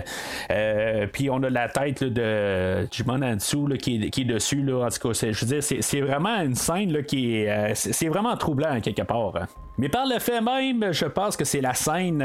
[0.51, 4.61] euh, puis on a la tête de Jimon Ansu qui, qui, est dessus.
[4.73, 7.73] En tout cas, je veux dire, c'est vraiment une scène qui est.
[7.75, 9.33] c'est vraiment troublant quelque part.
[9.35, 9.47] Hein.
[9.77, 12.19] Mais par le fait même, je pense que c'est la scène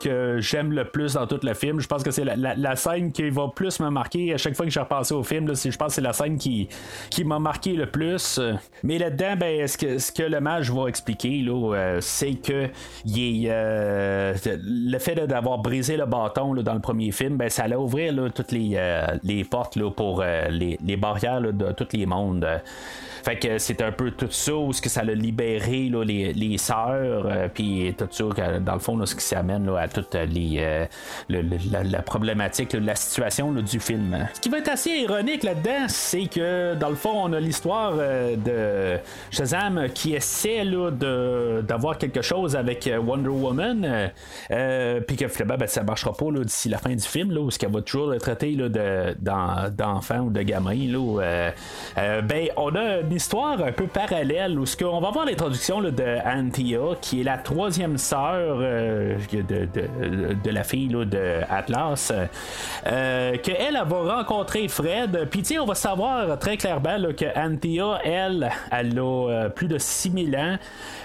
[0.00, 1.80] que j'aime le plus dans tout le film.
[1.80, 4.72] Je pense que c'est la, scène qui va plus me marquer à chaque fois que
[4.72, 5.46] j'ai repassé au film.
[5.54, 6.68] je pense que c'est la scène qui,
[7.10, 8.40] qui m'a marqué le plus.
[8.82, 12.68] Mais là-dedans, ben, ce, que, ce que le mage va expliquer, là, euh, c'est que
[13.04, 17.76] il euh, le fait d'avoir brisé le bâton dans le premier film, ben, ça allait
[17.76, 22.46] ouvrir toutes les, euh, les portes pour les, les, barrières de tous les mondes.
[23.24, 26.58] Fait que c'est un peu tout ça où ce que ça a libéré les, les
[26.64, 28.24] sœurs, puis tout ça,
[28.60, 30.86] dans le fond, ce qui s'amène à toute les,
[31.28, 34.26] la, problématique, la situation du film.
[34.34, 37.94] Ce qui va être assez ironique là-dedans, c'est que dans le fond, on a l'histoire
[37.94, 38.98] de
[39.30, 40.64] Shazam qui essaie
[41.62, 44.08] d'avoir quelque chose avec euh, Wonder Woman, euh,
[44.50, 47.50] euh, puis que finalement ben, ça marchera pas d'ici la fin du film, là, où
[47.50, 50.74] ce qu'elle va toujours le traiter d'enfant ou de gamin.
[51.96, 55.92] Ben, on a une histoire un peu parallèle où ce qu'on va voir l'introduction de
[57.00, 59.16] Qui est la troisième sœur de,
[60.50, 62.12] la fille de Atlas,
[62.84, 68.98] qu'elle elle, va rencontrer Fred, puis on va savoir très clairement que Anthea, elle, elle
[68.98, 70.56] a euh, plus de 6000 ans.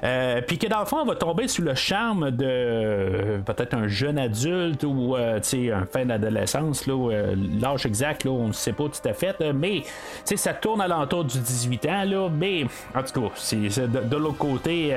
[0.04, 3.74] Euh, puis que dans le fond, elle va tomber sous le charme de euh, peut-être
[3.74, 6.88] un jeune adulte ou un fin d'adolescence.
[6.88, 9.36] l'âge exact, là, on ne sait pas tout à fait.
[9.54, 9.84] mais
[10.24, 12.04] ça tourne à l'entour du 18 ans.
[12.06, 14.94] Là, mais en tout cas, c'est, de, l'autre côté,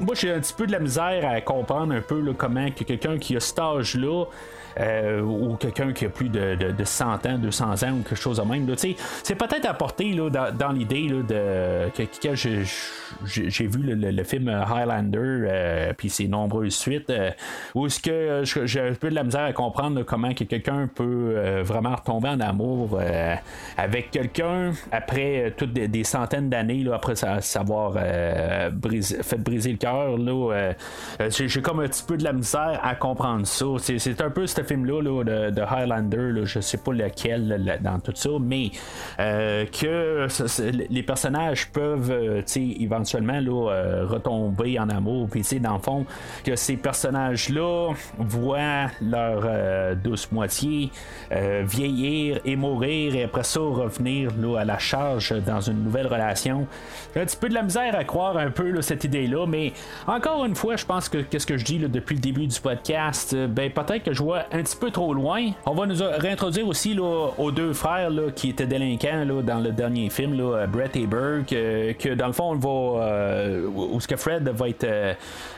[0.00, 3.18] moi j'ai un petit peu de la misère à comprendre un peu comment que quelqu'un
[3.18, 4.24] qui a cet âge-là.
[4.78, 8.42] Ou quelqu'un qui a plus de, de, 100 ans, 200 ans ou quelque chose de
[8.42, 8.66] même.
[9.22, 16.28] C'est peut-être apporté là, dans, l'idée de que, j'ai vu le, film Highlander, puis ses
[16.28, 17.12] nombreuses suites,
[17.74, 21.60] où ce que j'ai un peu de la misère à comprendre comment que quelqu'un peut
[21.62, 23.00] vraiment retomber en amour
[23.76, 30.16] avec quelqu'un après toutes des, centaines d'années, après savoir fait briser le cœur.
[31.30, 33.66] j'ai comme un petit peu de la misère à comprendre ça.
[33.78, 38.30] C'est un peu ce film-là de, Highlander, là, je sais pas lequel dans tout ça,
[38.40, 38.70] mais
[39.18, 40.26] euh, que
[40.90, 45.28] les personnages peuvent euh, éventuellement là, euh, retomber en amour.
[45.30, 46.06] Puis dans le fond,
[46.44, 50.90] que ces personnages-là voient leur douce moitié
[51.30, 56.66] vieillir et mourir et après ça revenir là, à la charge dans une nouvelle relation.
[57.14, 59.72] J'ai un petit peu de la misère à croire un peu cette idée-là, mais
[60.06, 63.34] encore une fois, je pense que qu'est-ce que je dis depuis le début du podcast,
[63.34, 65.50] ben peut-être que je vois un petit peu trop loin.
[65.66, 69.60] On va nous réintroduire aussi là, aux deux frères là, qui étaient délinquants là, dans
[69.60, 73.04] le dernier film, là, Brett et Burke, euh, que dans le fond, on va.
[73.04, 74.86] Euh, où ce que Fred va être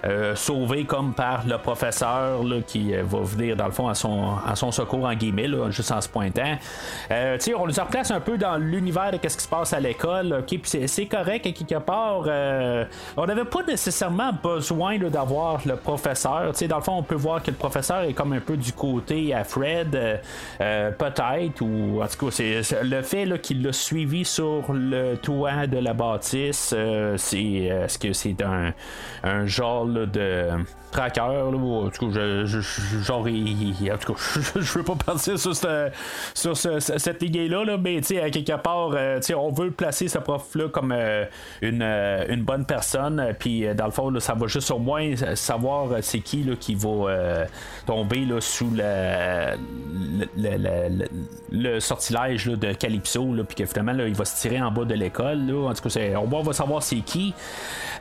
[0.05, 4.33] euh, sauvé comme par le professeur là, qui va venir dans le fond à son,
[4.47, 6.57] à son secours en guillemets, juste en se pointant.
[7.11, 10.45] on nous replace un peu dans l'univers de ce qui se passe à l'école.
[10.65, 12.25] c'est correct à quelque part.
[13.17, 16.53] on n'avait pas nécessairement besoin d'avoir le professeur.
[16.69, 18.73] dans le fond, on peut voir que le professeur est comme un peu du
[19.35, 20.21] à Fred,
[20.59, 25.79] peut-être, ou en tout cas, c'est le fait qu'il l'a suivi sur le toit de
[25.79, 28.75] la bâtisse, euh, c'est est-ce que c'est un,
[29.47, 30.49] genre de
[30.91, 32.61] tracker, là, en tout cas, je,
[33.03, 34.21] genre, en tout cas,
[34.57, 35.93] je, veux pas partir sur, cette,
[36.35, 40.19] sur cette lignée-là, là, mais tu sais, quelque part, euh, sais on veut placer ce
[40.19, 41.25] prof-là comme euh,
[41.63, 45.15] une, euh, une, bonne personne, puis dans le fond, là, ça va juste au moins
[45.35, 47.47] savoir c'est qui là, qui va
[47.87, 48.71] tomber là, sous
[51.51, 55.51] le, sortilège de Calypso, puis que finalement, il va se tirer en bas de l'école.
[55.53, 57.35] En tout cas, on va savoir c'est qui.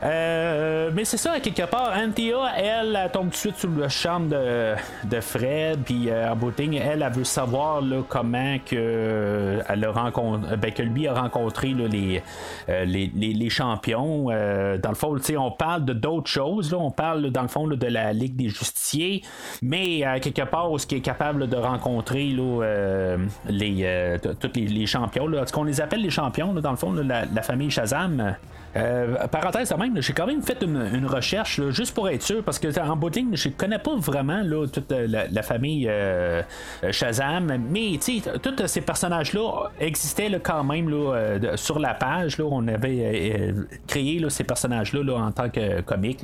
[0.02, 4.28] mais c'est ça, quelque part, Anthea, elle, elle, tombe tout de suite sur le chambre
[4.28, 10.72] de, Fred, puis euh, elle, elle veut savoir comment que, euh, elle a rencontré, ben,
[10.72, 14.26] que lui a rencontré euh, les, champions.
[14.26, 18.12] dans le fond, on parle de d'autres choses, on parle dans le fond de la
[18.12, 19.22] Ligue des Justiciers,
[19.62, 23.16] mais quelque part, où ce qui est capable de rencontrer là,
[23.48, 25.30] les, tous les, champions.
[25.32, 28.36] Est-ce qu'on les appelle les champions, dans le fond, la, famille Shazam?
[28.76, 32.78] Euh, parenthèse même, j'ai quand même fait une, recherche juste pour être sûr, parce que
[32.80, 36.42] en bout de ligne, je connais pas vraiment là, toute la, famille euh,
[36.90, 37.98] Shazam, mais
[38.42, 42.38] tous ces personnages-là existaient quand même là, sur la page.
[42.38, 43.52] Là, on avait euh,
[43.86, 46.20] créé ces personnages-là là, en tant que comique.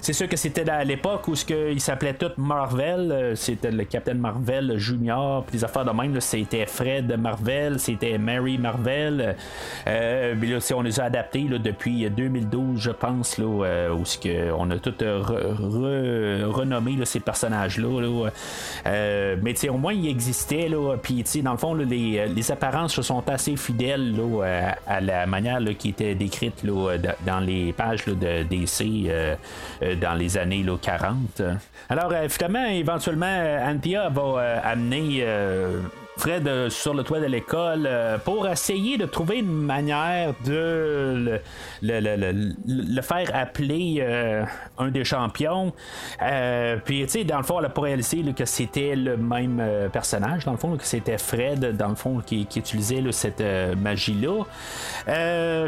[0.00, 4.76] C'est sûr que c'était à l'époque où ils s'appelaient tous Marvel, c'était le Captain Marvel
[4.76, 9.36] Junior, puis les affaires de même, c'était Fred Marvel, c'était Mary Marvel.
[9.86, 14.04] là, on les a adaptés depuis depuis 2012, je pense, là, euh, où
[14.58, 18.30] on a tout euh, renommé ces personnages-là.
[18.86, 20.68] Euh, mais au moins, ils existaient.
[21.02, 24.14] Puis, dans le fond, les, les, apparences sont assez fidèles
[24.86, 29.10] à, la manière qui était décrite dans les pages de DC
[30.00, 31.42] dans les années 40.
[31.88, 38.46] Alors, finalement, éventuellement, Anthea va amener Fred euh, sur le toit de l'école euh, pour
[38.46, 41.40] essayer de trouver une manière de
[41.82, 44.44] le, faire appeler euh,
[44.78, 45.72] un des champions.
[46.84, 50.44] puis, tu sais, dans le fond, elle a pas réalisé que c'était le même personnage,
[50.44, 53.42] dans le fond, que c'était Fred, dans le fond, qui, utilisait cette
[53.76, 54.44] magie-là.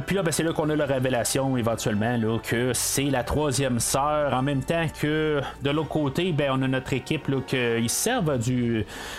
[0.06, 3.80] puis là, ben, c'est là qu'on a la révélation éventuellement là, que c'est la troisième
[3.80, 8.38] sœur, en même temps que de l'autre côté, ben, on a notre équipe qui servent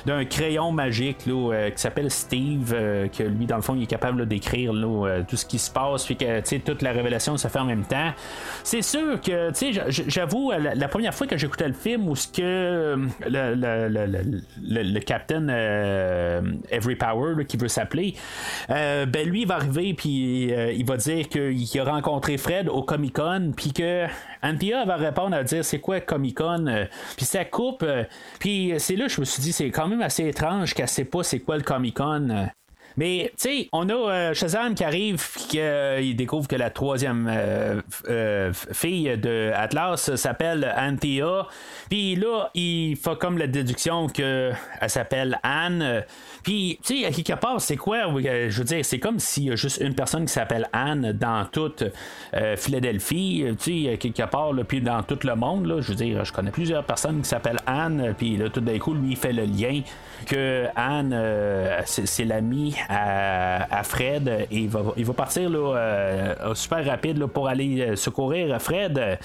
[0.05, 3.87] d'un crayon magique euh, qui s'appelle Steve, euh, que lui, dans le fond, il est
[3.87, 7.59] capable d'écrire euh, tout ce qui se passe, puis que toute la révélation se fait
[7.59, 8.11] en même temps.
[8.63, 9.51] C'est sûr que,
[9.89, 12.97] j'avoue, la, première fois que j'écoutais le film, où ce que
[13.27, 15.47] le, le, le, Captain
[16.69, 18.15] Every Power, qui veut s'appeler,
[18.69, 23.15] ben lui, il va arriver, puis il va dire qu'il a rencontré Fred au Comic
[23.15, 24.05] Con, puis que
[24.41, 27.85] Anthea va répondre à dire c'est quoi Comic Con, puis ça coupe,
[28.39, 31.39] puis c'est là je me suis dit c'est quand même assez étrange qu'elle pas c'est
[31.39, 32.49] quoi le Comic Con.
[32.97, 37.29] Mais, tu sais, on a euh, Shazam qui arrive, qui euh, découvre que la troisième
[37.29, 41.47] euh, fille de Atlas s'appelle Anthea.
[41.89, 44.55] Puis là, il fait comme la déduction qu'elle
[44.87, 46.05] s'appelle Anne.
[46.45, 49.51] Puis, tu sais, à quelque part, c'est quoi Je veux dire, c'est comme s'il y
[49.51, 51.83] a juste une personne qui s'appelle Anne dans toute
[52.55, 55.65] Philadelphie, tu sais, quelque part, puis dans tout le monde.
[55.65, 58.77] Là, je veux dire, je connais plusieurs personnes qui s'appellent Anne, puis là, tout d'un
[58.77, 59.81] coup, lui, il fait le lien
[60.27, 61.19] que Anne,
[61.85, 67.95] c'est l'ami à, Fred et il va, il va partir là, super rapide pour aller
[67.95, 69.17] secourir Fred.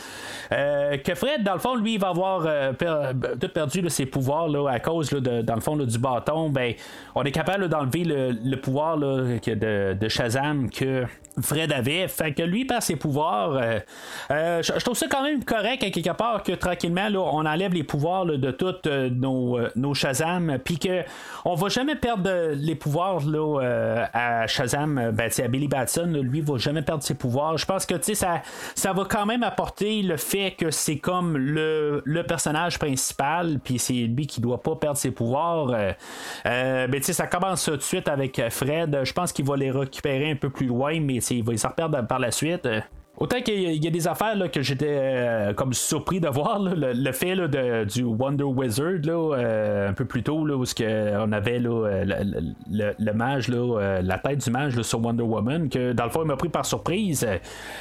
[0.50, 2.48] que Fred, dans le fond, lui, il va avoir
[2.78, 6.48] tout perdu ses pouvoirs là, à cause de, dans le fond du bâton.
[6.48, 6.74] Ben,
[7.14, 11.06] on est capable d'enlever le, pouvoir de, Shazam que
[11.40, 12.08] Fred avait.
[12.08, 13.78] Fait que lui, par ses pouvoirs, euh,
[14.30, 17.84] euh, je, trouve ça quand même correct à quelque part que tranquillement, on enlève les
[17.84, 21.02] pouvoirs de tous euh, nos, Shazam, puis que
[21.44, 23.20] on va jamais perdre les pouvoirs
[24.12, 27.56] à Shazam, ben, à Billy Batson, lui, va jamais perdre ses pouvoirs.
[27.56, 28.42] Je pense que ça,
[28.74, 33.94] ça va quand même apporter le fait que c'est comme le, personnage principal, puis c'est
[33.94, 35.74] lui qui doit pas perdre ses pouvoirs.
[37.02, 39.00] Ça commence tout de suite avec Fred.
[39.04, 42.06] Je pense qu'il va les récupérer un peu plus loin, mais il va s'en reperdre
[42.06, 42.68] par la suite.
[43.22, 47.12] Autant qu'il y, a des affaires là, que j'étais euh, comme surpris de voir le,
[47.12, 52.02] fait de, du Wonder Wizard euh, un peu plus tôt là, où on avait là,
[52.02, 56.36] le, mage, la tête du mage sur Wonder Woman, que dans le fond il m'a
[56.36, 57.28] pris par surprise.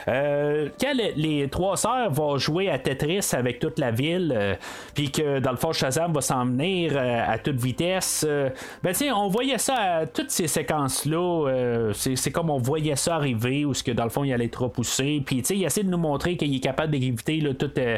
[0.10, 4.58] Euh, quand les, trois sœurs vont jouer à Tetris avec toute la ville,
[4.94, 8.28] puis que dans le fond Shazam va s'en venir à toute vitesse,
[8.84, 11.92] ben on voyait ça à toutes ces séquences-là.
[11.94, 15.24] c'est comme on voyait ça arriver, où que dans le fond il allait trop pousser
[15.30, 17.98] puis, il essaie de nous montrer qu'il est capable d'éviter tout euh,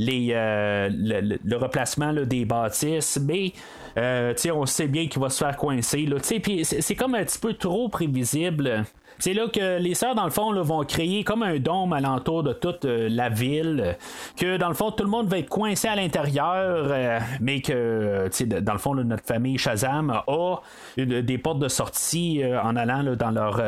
[0.00, 3.20] euh, le, replacement des bâtisses.
[3.22, 3.52] Mais,
[3.98, 6.08] euh, on sait bien qu'il va se faire coincer.
[6.42, 8.84] Puis, c'est comme un petit peu trop prévisible.
[9.20, 12.54] C'est là que les sœurs, dans le fond, vont créer comme un dôme alentour de
[12.54, 13.96] toute euh, la ville.
[14.38, 18.28] Que dans le fond, tout le monde va être coincé à l'intérieur, euh, mais que,
[18.60, 20.56] dans le fond, notre famille Shazam a
[20.96, 23.60] des portes de sortie euh, en allant dans leur,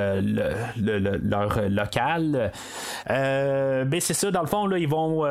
[1.69, 2.51] local.
[3.09, 5.27] mais c'est ça, dans le fond, ils vont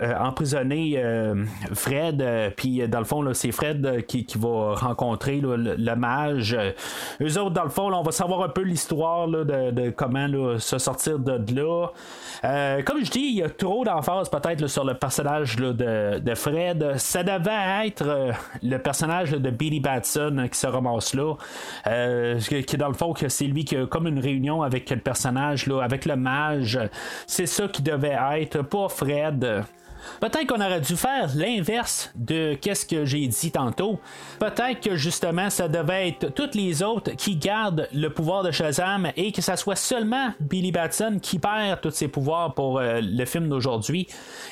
[0.00, 1.00] emprisonner
[1.72, 6.56] Fred, puis dans le fond, c'est Fred qui, va rencontrer le, mage.
[7.20, 10.26] Eux autres, dans le fond, on va savoir un peu l'histoire de, comment
[10.58, 11.88] se sortir de là.
[12.44, 16.96] Euh, comme je dis, il y a trop d'emphase peut-être sur le personnage de, Fred.
[16.96, 21.34] Ça devait être euh, le personnage de Billy Batson qui se ramasse là.
[21.86, 24.98] Euh, qui dans le fond que c'est lui qui a comme une réunion avec le
[24.98, 26.78] personnage, là, avec le mage.
[27.26, 29.64] C'est ça qui devait être, pas Fred.
[30.20, 33.98] Peut-être qu'on aurait dû faire l'inverse de qu'est-ce que j'ai dit tantôt.
[34.38, 39.10] Peut-être que justement ça devait être toutes les autres qui gardent le pouvoir de Shazam
[39.16, 43.24] et que ça soit seulement Billy Batson qui perd tous ses pouvoirs pour euh, le
[43.24, 44.06] film d'aujourd'hui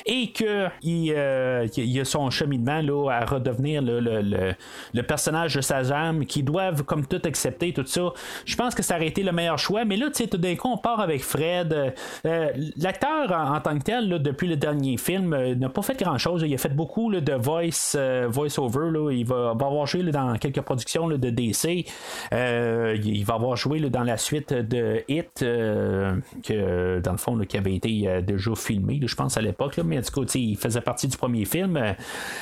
[0.05, 6.25] et que il, euh, y a son cheminement là, à redevenir le, personnage de Shazam
[6.25, 8.13] qui doivent comme tout accepter tout ça.
[8.45, 10.55] Je pense que ça aurait été le meilleur choix, mais là tu sais tout d'un
[10.55, 11.93] coup on part avec Fred.
[12.25, 16.17] Euh, l'acteur en, tant que tel depuis le dernier film euh, n'a pas fait grand
[16.17, 16.43] chose.
[16.45, 19.15] Il a fait beaucoup de voice, euh, voice over.
[19.15, 21.85] Il va, avoir joué dans quelques productions de DC.
[22.33, 27.57] Euh, il va avoir joué dans la suite de Hit, que dans le fond, qui
[27.57, 29.79] avait été déjà filmé, je pense, à l'époque.
[29.83, 31.79] Mais en tout il faisait partie du premier film.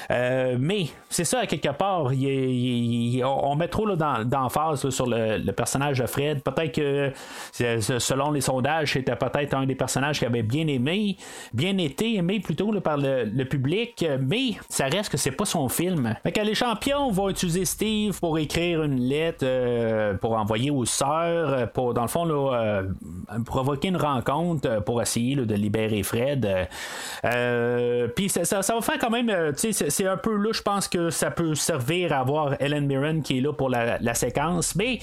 [0.09, 6.41] mais c'est ça, quelque part, on met trop d'emphase sur le, personnage de Fred.
[6.41, 7.11] Peut-être que,
[7.99, 11.17] selon les sondages, c'était peut-être un des personnages qui avait bien aimé,
[11.53, 16.15] bien été aimé plutôt le, public, mais ça reste que c'est pas son film.
[16.23, 20.85] Fait que les champions vont utiliser Steve pour écrire une lettre euh, pour envoyer aux
[20.85, 22.83] sœurs, euh, pour dans le fond là, euh,
[23.45, 26.67] provoquer une rencontre pour essayer de libérer Fred.
[28.15, 31.55] Puis ça, va faire quand même, c'est un peu là, je pense que ça peut
[31.55, 34.99] servir à avoir Ellen Mirren qui est là pour la, séquence, mais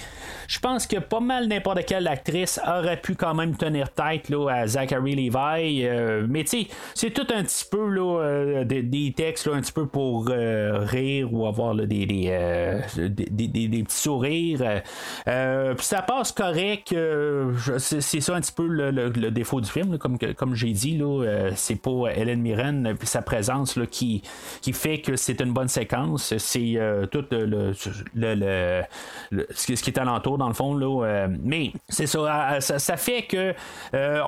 [0.48, 4.48] je pense que pas mal n'importe quelle actrice aurait pu quand même tenir tête là,
[4.48, 5.86] à Zachary Levi.
[6.28, 10.26] mais tu sais, c'est tout un petit peu euh, des, textes un petit peu pour
[10.28, 14.82] euh, rire ou avoir des, euh, des, des, petits sourires.
[15.24, 16.94] puis ça passe correct.
[17.78, 21.00] c'est ça un petit peu le, défaut du film, comme, comme j'ai dit.
[21.54, 24.22] c'est pas Hélène Mirren puis sa présence là, qui,
[24.60, 26.36] qui fait que c'est une bonne séquence.
[26.38, 26.78] C'est
[27.10, 30.74] tout le, ce qui est alentour, dans le fond.
[30.74, 33.54] Là, mais c'est ça, ça, fait que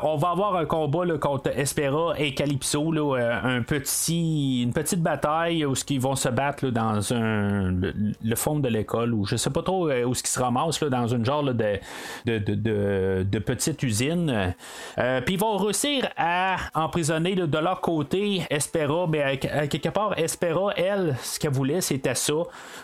[0.02, 2.92] on va avoir un combat contre Espera et Calypso.
[2.92, 9.14] Là, une petite bataille où ils vont se battre dans un, le, fond de l'école,
[9.14, 11.42] ou je sais pas trop euh, où ce qu'ils se ramassent, là, dans une genre
[11.42, 14.54] de, de, de, de, petite usine.
[14.98, 20.72] Euh, puis ils vont réussir à emprisonner de leur côté Espera, mais quelque part, Espera,
[20.76, 22.34] elle, ce qu'elle voulait, c'était ça,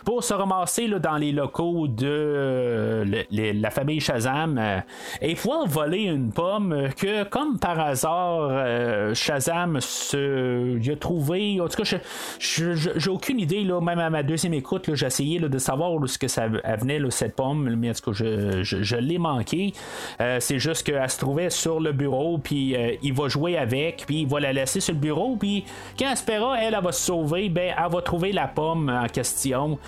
[0.05, 4.83] pour se ramasser dans les locaux de la famille Shazam
[5.21, 10.42] et pouvoir voler une pomme que, comme par hasard, Shazam se
[10.81, 11.61] qu'il a trouvé.
[11.61, 11.99] En tout cas,
[12.39, 16.19] j'ai aucune idée, là, même à ma deuxième écoute, j'ai essayé de savoir où ce
[16.19, 19.73] que ça venait, cette pomme, mais en tout cas, je, je, l'ai manqué.
[20.19, 24.29] c'est juste qu'elle se trouvait sur le bureau, puis il va jouer avec, puis il
[24.29, 25.65] va la laisser sur le bureau, puis
[25.99, 29.79] quand Aspera, elle, elle, va se sauver, ben, elle va trouver la pomme en question.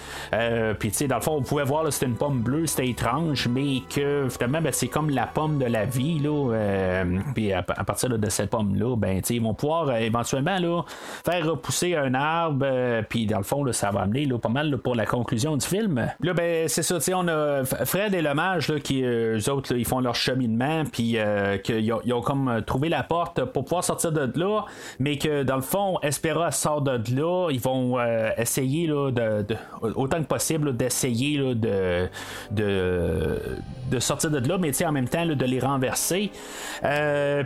[0.79, 3.49] puis, tu sais, dans le fond, vous pouvez voir, c'était une pomme bleue, c'était étrange,
[3.49, 7.05] mais que finalement, ben, c'est comme la pomme de la vie, là.
[7.35, 10.11] puis à, partir de cette pomme-là, ben, ils vont pouvoir euh,
[10.51, 10.83] là,
[11.25, 14.49] faire repousser un arbre, euh, puis dans le fond, là, ça va amener là, pas
[14.49, 16.09] mal pour la conclusion du film.
[16.21, 19.85] Là, ben, c'est ça, on a Fred et le mage qui, euh, eux autres, ils
[19.85, 21.17] font leur cheminement, puis
[21.63, 24.65] qu'ils ont, comme trouvé la porte pour pouvoir sortir de là,
[24.99, 27.99] mais que dans le fond, Espera sort de là, ils vont
[28.37, 29.57] essayer là, de,
[29.95, 32.09] autant que possible d'essayer de,
[32.51, 33.39] de,
[33.91, 36.31] de, sortir de là, mais en même temps de les renverser.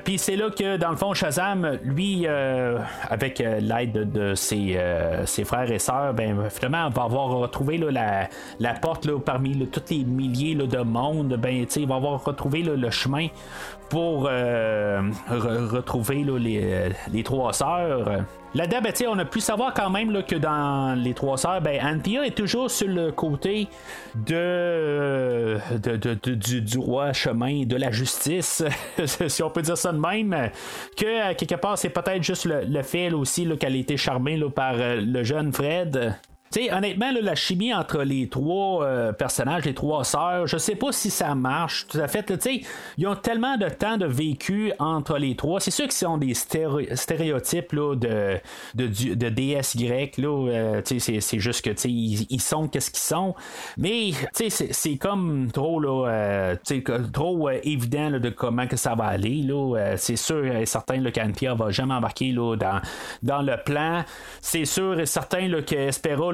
[0.04, 2.77] puis c'est là que dans le fond, Shazam, lui, euh,
[3.08, 7.28] avec euh, l'aide de, ses, euh, ses, frères et sœurs, ben, finalement, on va avoir
[7.28, 11.36] retrouvé la, la, porte là, parmi tous les milliers de monde.
[11.36, 13.28] Ben, il va avoir retrouvé le chemin
[13.88, 14.24] pour
[15.28, 18.24] retrouver les, les, trois sœurs.
[18.54, 21.78] Là-dedans, ben, on a pu savoir quand même là, que dans les trois sœurs, ben,
[21.84, 23.68] Anthea est toujours sur le côté
[24.14, 28.64] de, de, du, roi chemin de la justice,
[29.28, 30.50] si on peut dire ça de même.
[30.96, 35.00] Que quelque part, c'est peut-être juste le, fait aussi qu'elle a été charmée par euh,
[35.00, 36.14] le jeune Fred.
[36.50, 40.92] T'sais, honnêtement, la chimie entre les trois euh, personnages, les trois sœurs, je sais pas
[40.92, 42.40] si ça marche tout à fait.
[42.40, 42.62] sais,
[42.96, 45.60] ils ont tellement de temps de vécu entre les trois.
[45.60, 48.38] C'est sûr qu'ils sont des stéréotypes là, de,
[48.74, 49.38] de, de.
[50.18, 53.34] Là, euh, c'est, juste que ils, ils sont qu'est-ce qu'ils sont.
[53.76, 56.56] Mais c'est, comme trop, là, euh,
[57.12, 59.42] trop évident de comment que ça va aller.
[59.42, 59.96] Là.
[59.96, 62.80] c'est sûr et certain qu'Anne-Pierre va jamais embarquer là, dans,
[63.22, 64.04] dans le plan.
[64.40, 65.48] C'est sûr et certain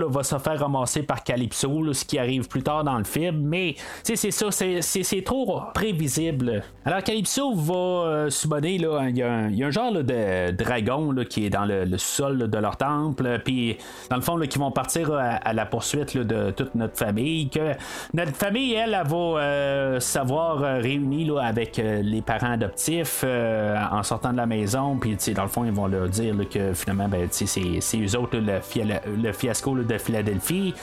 [0.08, 3.40] va se faire ramasser par Calypso, ce qui arrive plus tard dans le film.
[3.42, 6.62] Mais c'est ça, c'est trop prévisible.
[6.84, 11.50] Alors Calypso va euh, subonner, là, il y, a un genre de dragon qui est
[11.50, 13.76] dans le, sol de leur temple, puis
[14.10, 17.48] dans le fond, qui vont partir à, la poursuite de toute notre famille.
[17.48, 17.72] Que
[18.12, 24.32] notre famille, elle, elle, va euh, savoir euh, réunir avec les parents adoptifs en sortant
[24.32, 27.98] de la maison, puis dans le fond, ils vont leur dire que finalement, ben, c'est
[27.98, 30.74] eux autres le, fiasco de Philadelphie.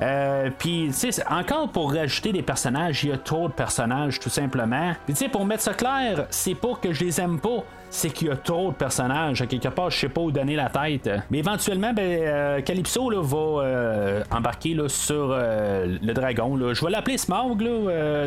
[0.00, 4.18] Euh, puis, tu sais, encore pour rajouter des personnages, il y a trop de personnages,
[4.20, 4.94] tout simplement.
[5.04, 7.64] Puis, tu sais, pour mettre ça clair, c'est pas que je les aime pas
[7.94, 9.46] c'est qu'il y a trop de personnages.
[9.46, 11.08] Quelque part, je sais pas où donner la tête.
[11.30, 16.58] Mais éventuellement, ben, euh, Calypso va euh, embarquer sur euh, le dragon.
[16.74, 17.62] Je vais l'appeler Smaug.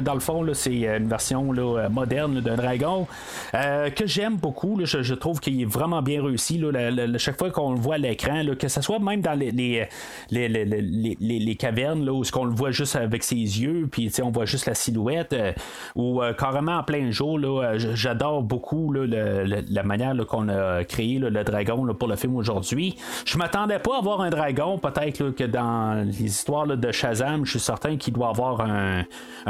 [0.01, 1.51] Dans le fond, c'est une version
[1.91, 3.07] moderne d'un dragon
[3.51, 4.79] que j'aime beaucoup.
[4.85, 6.63] Je, trouve qu'il est vraiment bien réussi.
[7.17, 9.87] Chaque fois qu'on le voit à l'écran, que ce soit même dans les,
[11.59, 15.35] cavernes où qu'on le voit juste avec ses yeux, puis on voit juste la silhouette,
[15.95, 17.37] ou carrément en plein jour.
[17.75, 22.95] J'adore beaucoup le la manière qu'on a créé le dragon pour le film aujourd'hui.
[23.25, 27.51] Je m'attendais pas à voir un dragon, peut-être que dans les histoires de Shazam, je
[27.51, 29.03] suis certain qu'il doit avoir un,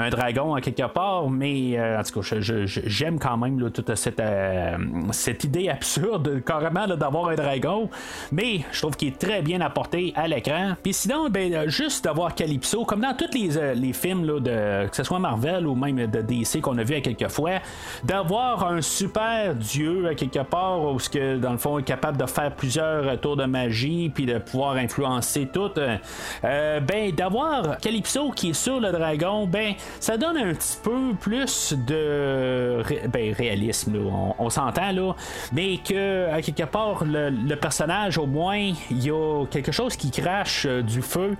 [0.09, 4.77] dragon à quelque part, mais euh, en tout cas, j'aime quand même toute cette, euh,
[5.11, 7.89] cette idée absurde carrément d'avoir un dragon,
[8.31, 10.75] mais je trouve qu'il est très bien apporté à l'écran.
[10.81, 14.95] Puis sinon, ben, euh, juste d'avoir Calypso, comme dans tous les, les films de, que
[14.95, 17.59] ce soit Marvel ou même de DC qu'on a vu à quelques fois,
[18.03, 22.17] d'avoir un super dieu à quelque part, où ce que dans le fond est capable
[22.17, 25.97] de faire plusieurs tours de magie puis de pouvoir influencer tout, euh,
[26.43, 31.13] euh, ben d'avoir Calypso qui est sur le dragon, ben ça donne un petit peu
[31.19, 33.95] plus de ben, réalisme,
[34.37, 35.13] on, s'entend là,
[35.51, 40.11] mais que à quelque part le, personnage au moins il y a quelque chose qui
[40.11, 41.35] crache euh, du feu,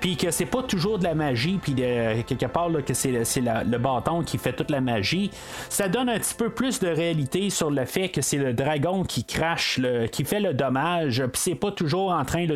[0.00, 4.22] puis que c'est pas toujours de la magie, puis quelque part que c'est le bâton
[4.22, 5.30] qui fait toute la magie,
[5.68, 9.02] ça donne un petit peu plus de réalité sur le fait que c'est le dragon
[9.02, 12.46] qui crache, le, qui fait le dommage, puis c'est pas toujours en train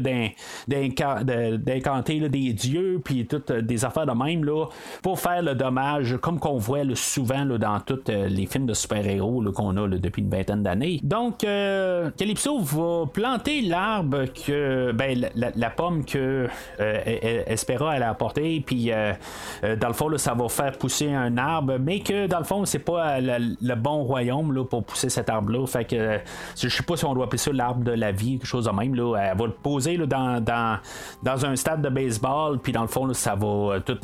[0.68, 4.66] d'incanter des dieux, puis toutes euh, des affaires de même là,
[5.02, 9.42] pour faire le dommage, comme qu'on voit souvent dans tous euh, les films de super-héros
[9.54, 11.00] qu'on a depuis une vingtaine d'années.
[11.02, 16.48] Donc, euh, Calypso va planter l'arbre que, ben, la, pomme que
[16.78, 22.26] Espera allait apporter, puis dans le fond, ça va faire pousser un arbre, mais que
[22.26, 25.66] dans le fond, c'est pas le, bon royaume là, pour pousser cet arbre-là.
[25.66, 26.18] Fait que
[26.56, 28.70] je sais pas si on doit appeler ça l'arbre de la vie, quelque chose de
[28.70, 28.94] même.
[28.94, 29.16] Là.
[29.16, 30.78] Elle va le poser là, dans, dans,
[31.22, 33.98] dans, un stade de baseball, puis dans le fond, ça va tout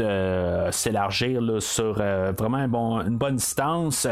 [0.71, 4.07] s'élargir sur vraiment bon, une bonne distance.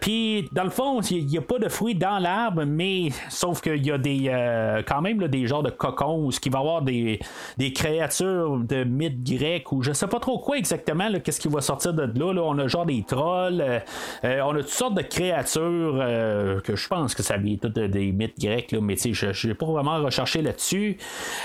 [0.00, 3.84] puis dans le fond, il n'y a pas de fruits dans l'arbre, mais sauf qu'il
[3.84, 7.20] y a des quand même des genres de cocons, ce qui va avoir des,
[7.56, 11.60] des créatures de mythes grecs ou je sais pas trop quoi exactement, qu'est-ce qui va
[11.60, 12.42] sortir de là, là.
[12.42, 13.78] On a genre des trolls, euh,
[14.24, 17.78] euh, on a toutes sortes de créatures euh, que je pense que ça vient toutes
[17.78, 20.96] des mythes grecs, là, mais je n'ai pas vraiment recherché là-dessus.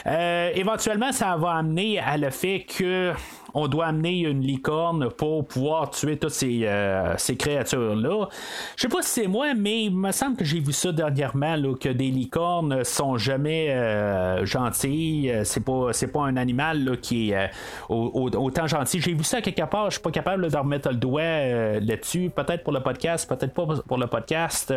[0.05, 3.13] éventuellement, ça va amener à le fait que
[3.53, 8.27] on doit amener une licorne pour pouvoir tuer toutes ces, euh, créatures-là.
[8.75, 11.55] Je sais pas si c'est moi, mais il me semble que j'ai vu ça dernièrement,
[11.79, 15.31] que des licornes sont jamais euh, gentilles.
[15.31, 17.49] Euh, c'est pas, pas un animal qui est
[17.89, 19.01] autant gentil.
[19.01, 22.31] J'ai vu ça quelque part, je suis pas capable de remettre le doigt là-dessus.
[22.33, 24.73] Peut-être pour le podcast, peut-être pas pour le podcast.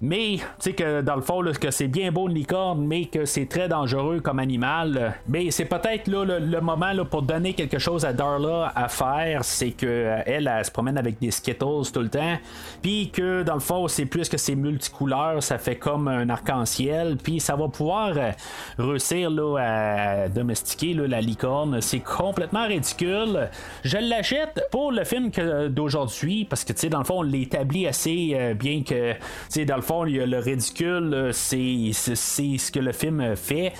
[0.00, 3.46] mais tu sais que dans le fond, c'est bien beau une licorne, mais que c'est
[3.46, 5.14] très dangereux comme animal.
[5.28, 9.72] Mais c'est peut-être le, le, moment pour donner quelque chose à Darla à faire, c'est
[9.72, 12.38] que euh, elle, se promène avec des Skittles tout le temps,
[12.80, 17.16] puis que dans le fond, c'est plus que c'est multicouleurs, ça fait comme un arc-en-ciel,
[17.22, 18.30] puis ça va pouvoir euh,
[18.78, 21.80] réussir là, à domestiquer la licorne.
[21.80, 23.48] C'est complètement ridicule.
[23.82, 25.30] Je l'achète pour le film
[25.68, 29.18] d'aujourd'hui, parce que tu sais, dans le fond, on l'établit assez euh, bien que, tu
[29.48, 33.72] sais, dans le fond, il y a le ridicule, c'est ce que le film fait.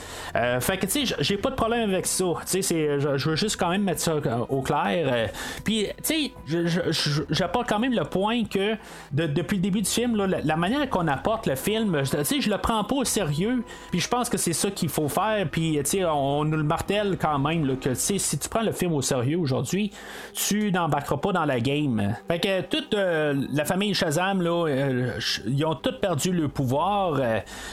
[0.60, 2.24] fait que tu sais, j'ai pas de problème avec ça.
[2.50, 4.15] Tu sais, je veux juste quand même mettre ça euh,
[4.48, 5.08] au clair.
[5.10, 5.26] Euh,
[5.64, 8.76] puis, tu sais, j'apporte quand même le point que
[9.12, 12.58] depuis le début du film, la, manière qu'on apporte le film, tu sais, je le
[12.58, 13.62] prends pas au sérieux.
[13.90, 15.46] Puis je pense que c'est ça qu'il faut faire.
[15.50, 18.72] Puis, tu sais, on, nous le martèle quand même là, que, si tu prends le
[18.72, 19.92] film au sérieux aujourd'hui,
[20.32, 22.16] tu n'embarqueras pas dans la game.
[22.28, 24.66] Fait que toute euh, la famille Shazam, là,
[25.46, 27.20] ils ont tous perdu le pouvoir.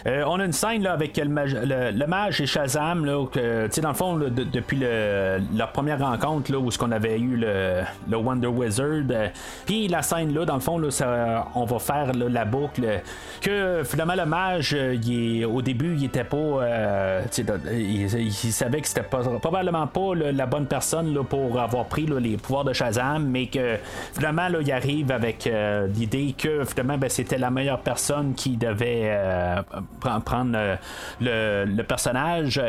[0.06, 4.18] on a une scène là, avec le, mage, et Shazam, là, que, dans le fond,
[4.18, 7.84] depuis leur première rencontre, là, où ce qu'on avait eu le,
[8.16, 9.04] Wonder Wizard.
[9.10, 9.28] Euh,
[9.66, 13.02] puis la scène là, dans le fond, là, ça, on va faire la boucle
[13.42, 17.24] que finalement le mage, euh, il au début, il était pas, euh,
[17.72, 22.64] il, savait que c'était probablement pas la bonne personne là, pour avoir pris les pouvoirs
[22.64, 23.78] de Shazam, mais que
[24.14, 25.50] finalement il arrive avec
[25.96, 29.18] l'idée que finalement ben, c'était la meilleure personne qui devait
[30.00, 30.78] prendre
[31.20, 32.62] le, personnage.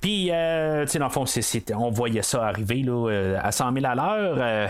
[0.00, 1.24] Puis, dans le fond,
[1.76, 4.36] on voyait ça arriver là, euh, à 100 000 à l'heure.
[4.38, 4.66] Euh,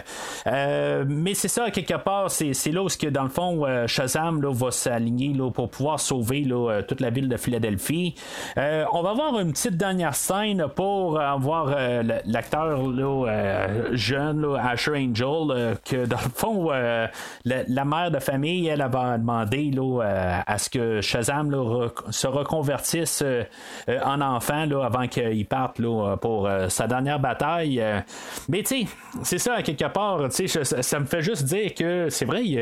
[0.47, 4.53] euh, mais c'est ça, quelque part, c'est, là où, que, dans le fond, Shazam là,
[4.53, 8.15] va s'aligner pour pouvoir sauver là, toute la ville de Philadelphie.
[8.57, 11.75] on va avoir une petite dernière scène pour avoir
[12.27, 12.79] l'acteur
[13.93, 16.71] jeune, Asher Angel, que dans le fond,
[17.45, 21.51] la, mère de famille, elle, va demander là, à ce que Shazam
[22.11, 23.25] se reconvertisse
[24.05, 25.81] en enfant avant qu'il parte
[26.21, 27.83] pour sa dernière bataille.
[28.49, 28.87] Mais tu
[29.23, 32.53] c'est ça, quelque part, ça, me fait juste dire que c'est vrai, il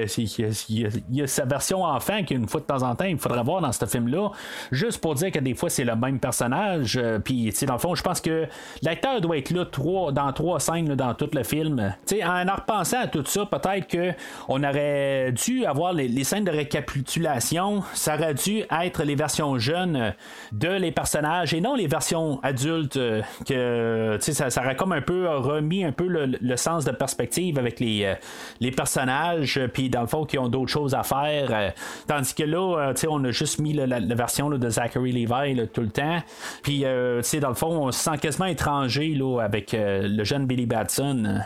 [1.10, 3.72] y, a, sa version enfant qu'une fois de temps en temps, il faudrait voir dans
[3.72, 4.30] ce film-là,
[4.72, 6.96] juste pour dire que des fois, c'est le même personnage.
[6.96, 8.46] Euh, puis, dans le fond, je pense que
[8.82, 9.64] l'acteur doit être là
[10.12, 11.94] dans trois scènes dans tout le film.
[12.04, 17.82] Sais, en repensant à tout ça, peut-être qu'on aurait dû avoir les, scènes de récapitulation,
[17.94, 20.14] ça aurait dû être les versions jeunes
[20.52, 25.00] de les personnages et non les versions adultes euh, que, ça, ça aurait comme un
[25.00, 25.28] peu
[25.60, 28.14] remis un peu le, sens de perspective avec les, euh,
[28.60, 31.48] les personnages, euh, puis dans le fond, qui ont d'autres choses à faire.
[31.50, 31.70] Euh,
[32.06, 36.18] tandis que là, on a juste mis la, version de Zachary Levi tout le temps.
[36.62, 41.40] Puis, dans le fond, on se sent quasiment étranger là, avec le jeune Billy Batson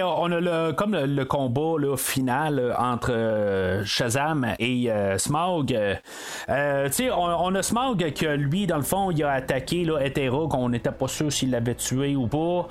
[0.00, 5.76] on a le, comme le, combat final euh, entre euh, Shazam et euh, Smog.
[6.48, 10.68] on, on, a Smog que lui, dans le fond, il a attaqué là, Hetero, qu'on
[10.68, 12.68] n'était pas sûr s'il l'avait tué ou pas.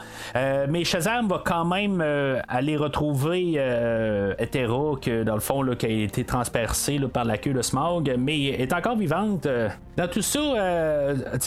[0.67, 2.03] mais Shazam va quand même
[2.47, 3.53] aller retrouver
[4.37, 8.45] Hetero, que dans le fond, qui a été transpercé par la queue de Smog, mais
[8.45, 9.47] est encore vivante.
[9.97, 10.39] Dans tout ça,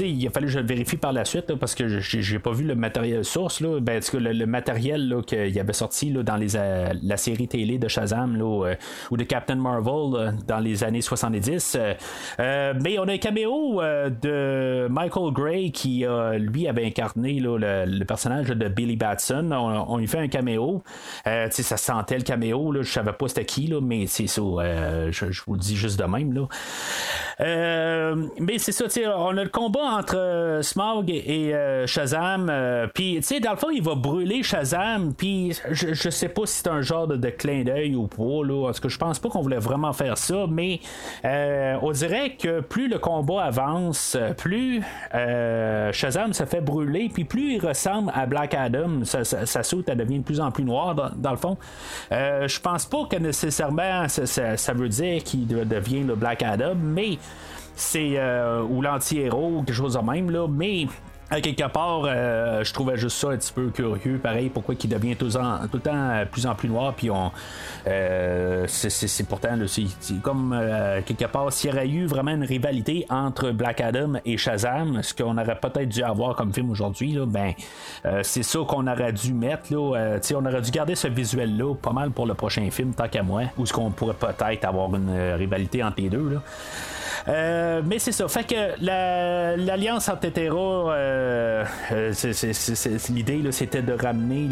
[0.01, 2.65] il a fallu que je le vérifie par la suite parce que j'ai pas vu
[2.65, 3.63] le matériel source.
[3.63, 7.89] Ben, le, le matériel qu'il avait sorti là, dans les, euh, la série télé de
[7.89, 8.75] Shazam là, euh,
[9.11, 11.77] ou de Captain Marvel dans les années 70.
[12.39, 16.05] Euh, mais on a un caméo de Michael Gray qui
[16.39, 19.51] lui avait incarné le, personnage de Billy Batson.
[19.53, 20.83] On, lui fait un caméo.
[21.25, 22.73] ça sentait le caméo.
[22.83, 24.43] Je savais pas c'était qui, mais c'est ça.
[25.11, 26.33] Je, vous le dis juste de même.
[26.33, 26.47] Là.
[27.41, 28.85] Mais c'est ça,
[29.17, 31.55] on a le combat entre Smog et
[31.87, 32.53] Shazam.
[32.95, 35.15] puis, tu sais, dans le fond, il va brûler Shazam.
[35.15, 38.45] Puis, je, sais pas si c'est un genre de, clin d'œil ou pas.
[38.45, 38.67] Là.
[38.67, 40.47] Parce que je pense pas qu'on voulait vraiment faire ça.
[40.49, 40.81] Mais
[41.25, 44.83] on dirait que plus le combat avance, plus
[45.13, 47.11] Shazam se fait brûler.
[47.13, 50.65] Puis, plus il ressemble à Black Adam, sa, sa, elle devient de plus en plus
[50.65, 51.57] noire, dans, le fond.
[52.11, 57.19] je pense pas que nécessairement ça, veut dire qu'il devient le Black Adam, mais
[57.81, 60.87] c'est euh, ou l'anti-héros quelque chose de même là, mais
[61.33, 64.19] à quelque part, euh, je trouvais juste ça un petit peu curieux.
[64.19, 66.93] Pareil, pourquoi il devient tout, le temps euh, plus en plus noir.
[66.93, 67.31] Puis on,
[68.67, 70.61] c'est pourtant, c'est comme
[71.07, 75.15] quelque part, s'il y aurait eu vraiment une rivalité entre Black Adam et Shazam, ce
[75.15, 77.53] qu'on aurait peut-être dû avoir comme film aujourd'hui, ben,
[78.23, 79.73] c'est ça qu'on aurait dû mettre.
[79.73, 83.23] Là, on aurait dû garder ce visuel-là pas mal pour le prochain film, tant qu'à
[83.23, 86.29] moi, ou ce qu'on pourrait peut-être avoir une rivalité entre les deux.
[86.29, 86.43] Là.
[87.29, 88.29] Euh, mais c'est ça.
[88.29, 92.13] Fait que l'alliance entre euh, euh,
[93.11, 94.49] l'idée c'était de ramener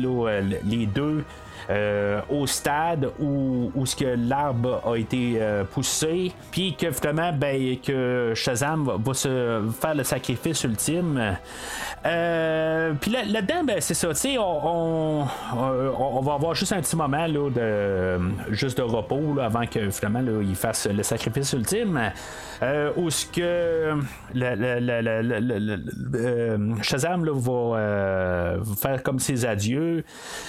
[0.65, 1.25] les deux
[1.71, 7.31] euh, au stade où, où ce que l'arbre a été euh, poussé, puis que finalement
[7.31, 11.37] ben, que Shazam va, se faire le sacrifice ultime.
[12.07, 16.81] Euh, puis là, dedans ben, c'est ça, tu sais, on, on, va avoir juste un
[16.81, 18.19] petit moment là, de
[18.55, 22.01] juste de repos avant que finalement là, il fasse le sacrifice ultime.
[22.97, 23.93] où ce que
[26.83, 30.03] Shazam va faire comme ses adieux.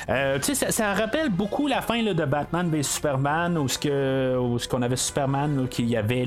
[0.08, 4.96] tu sais, ça rappelle beaucoup la fin de Batman vs Superman, où ce qu'on avait
[4.96, 6.26] Superman, qui y avait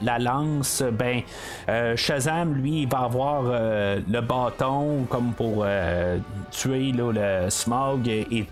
[0.00, 0.84] la, lance.
[0.92, 1.22] Ben,
[1.68, 6.18] euh, Shazam, lui, il va avoir euh, le bâton comme pour euh,
[6.52, 8.46] tuer le smog et,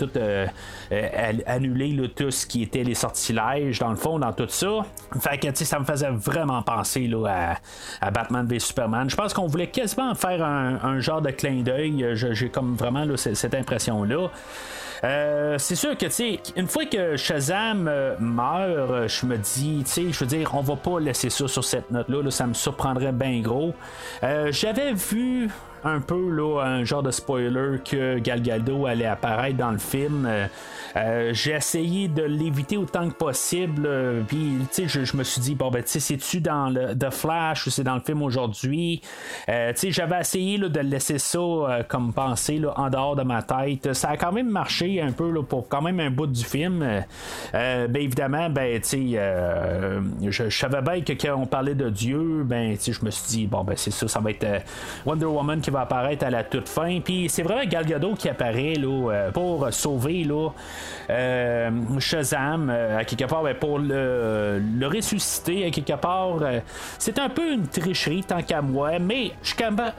[1.47, 4.85] annuler tout ce qui était les sortilèges dans le fond, dans tout ça.
[5.13, 7.09] Que ça me faisait vraiment penser
[8.01, 9.09] à, Batman vs Superman.
[9.09, 12.05] Je pense qu'on voulait quasiment faire un, genre de clin d'œil.
[12.15, 14.29] J'ai comme vraiment cette impression-là.
[15.05, 19.37] Euh, c'est sûr que, tu sais, une fois que Shazam euh, meurt, euh, je me
[19.37, 22.31] dis, tu sais, je veux dire, on va pas laisser ça sur cette note-là, là,
[22.31, 23.75] ça me surprendrait bien gros.
[24.51, 25.51] J'avais vu
[25.85, 30.27] un peu là, un genre de spoiler que Gal Gadot allait apparaître dans le film.
[30.27, 30.47] Euh,
[30.97, 33.85] euh, j'ai essayé de l'éviter autant que possible.
[33.87, 36.95] Euh, puis, tu sais, je, me suis dit, bon, ben, tu sais, c'est-tu dans le
[36.95, 39.01] The Flash ou c'est dans le film aujourd'hui?
[39.47, 41.39] tu sais, j'avais essayé de laisser ça
[41.89, 43.93] comme pensée là, en dehors de ma tête.
[43.93, 46.87] Ça a quand même marché un peu là, pour quand même un bout du film.
[47.53, 49.21] ben, évidemment, ben, tu sais,
[50.23, 53.29] je, savais bien que quand on parlait de Dieu, ben, tu sais, je me suis
[53.29, 54.47] dit, bon, ben, c'est ça, ça va être
[55.07, 57.01] Wonder Woman va apparaître à la toute fin.
[57.01, 60.51] Puis c'est vraiment Gal Gadot qui apparaît là, euh, pour sauver là,
[61.11, 66.39] euh, Shazam euh, à quelque part ben, pour le, ressusciter à quelque part.
[66.99, 69.57] c'est un peu une tricherie tant qu'à moi, mais je suis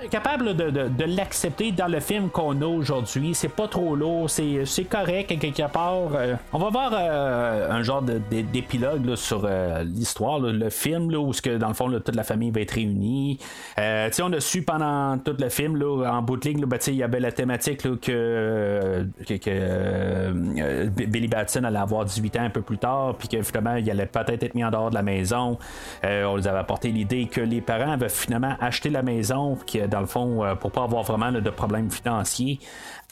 [0.09, 3.33] capable de, l'accepter dans le film qu'on a aujourd'hui.
[3.33, 6.09] C'est pas trop lourd, c'est, correct à quelque part.
[6.53, 9.47] on va voir un genre d'épilogue sur
[9.83, 13.39] l'histoire, le film où que, dans le fond toute la famille va être réunie.
[13.77, 17.19] on a su pendant tout le film en bout de ligne, ben, il y avait
[17.19, 23.15] la thématique que, que, euh, Billy Batson allait avoir 18 ans un peu plus tard,
[23.17, 25.57] puis que finalement, il allait peut-être être mis en dehors de la maison.
[26.05, 29.81] Euh, on nous avait apporté l'idée que les parents avaient finalement acheté la maison, qui,
[29.81, 32.59] dans le fond, euh, pour pas avoir vraiment de problèmes financiers,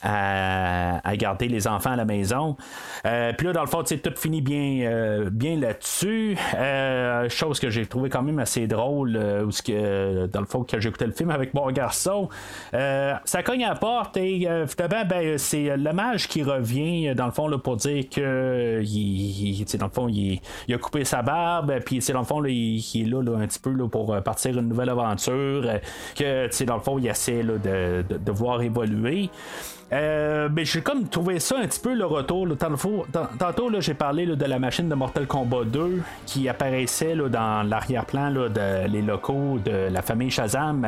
[0.03, 2.55] à, garder les enfants à la maison.
[3.05, 6.37] Euh, puis là, dans le fond, tout finit bien, euh, bien là-dessus.
[6.55, 10.63] Euh, chose que j'ai trouvé quand même assez drôle, où ce que, dans le fond,
[10.63, 12.29] que j'écoutais le film avec mon garçon,
[12.71, 17.47] ça cogne à la porte et finalement, ben, c'est l'hommage qui revient, dans le fond,
[17.47, 20.39] là, pour dire que, il, dans le fond, il,
[20.73, 23.87] a coupé sa barbe, puis dans le fond, il, est là, un petit peu là,
[23.87, 25.65] pour partir une nouvelle aventure,
[26.15, 29.29] que, dans le fond, il essaie de, de, de voir évoluer.
[29.93, 32.47] Euh, ben, j'ai comme trouvé ça un petit peu le retour.
[32.57, 38.31] Tantôt, là, j'ai parlé de la machine de Mortal Kombat 2 qui apparaissait dans l'arrière-plan
[38.31, 40.85] de les locaux de la famille Shazam.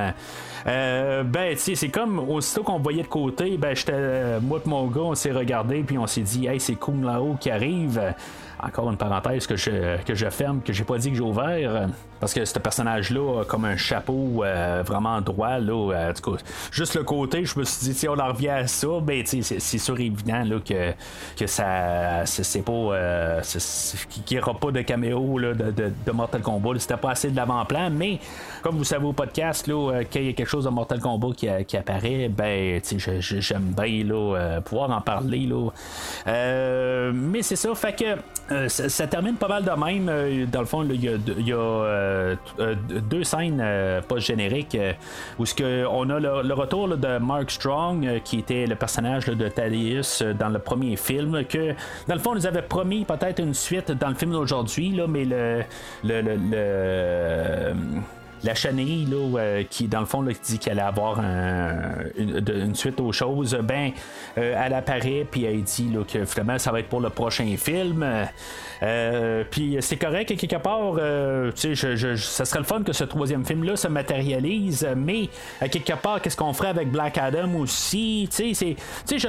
[0.67, 4.87] Euh, ben, tu c'est comme aussitôt qu'on voyait de côté, ben, j'étais, moi et mon
[4.87, 8.01] gars, on s'est regardé puis on s'est dit, hey, c'est cool là-haut qui arrive
[8.61, 11.87] encore une parenthèse que je, que je ferme, que j'ai pas dit que j'ai ouvert,
[12.19, 16.13] parce que ce personnage-là a comme un chapeau euh, vraiment droit, là, euh,
[16.71, 19.59] juste le côté, je me suis dit, si on en revient à ça, ben, c'est
[19.59, 20.93] sûr évident là, que,
[21.37, 23.41] que ça c'est pas
[24.25, 26.79] qu'il n'y aura pas de caméo de, de, Mortal Kombat.
[26.79, 28.19] C'était pas assez de l'avant-plan, mais
[28.61, 31.77] comme vous savez au podcast, là, qu'il y a quelque chose de Mortal Kombat qui,
[31.77, 35.47] apparaît, ben j'aime bien là, pouvoir en parler.
[35.47, 35.69] Là.
[37.13, 40.45] mais c'est ça, fait que ça, termine pas mal de même.
[40.47, 42.08] Dans le fond, il y a,
[42.57, 43.63] deux scènes
[44.07, 44.77] post-génériques
[45.37, 50.23] où ce on a le, retour de Mark Strong, qui était le personnage de Thaddeus
[50.37, 51.73] dans le premier film, que
[52.07, 55.25] dans le fond, on nous avait promis peut-être une suite dans le film d'aujourd'hui, mais
[55.25, 55.63] le,
[56.03, 57.73] le, le
[58.43, 63.57] la chenille euh, qui dans le fond dit qu'elle allait avoir une, suite aux choses
[63.63, 63.91] ben
[64.37, 67.55] euh, elle apparaît puis elle dit là, que finalement ça va être pour le prochain
[67.57, 68.05] film.
[68.81, 70.95] Euh, puis c'est correct quelque part
[71.55, 75.29] sais ça serait le fun que ce troisième film là se matérialise mais
[75.59, 78.29] à quelque part qu'est-ce qu'on ferait avec Black Adam aussi?
[78.33, 78.75] Tu sais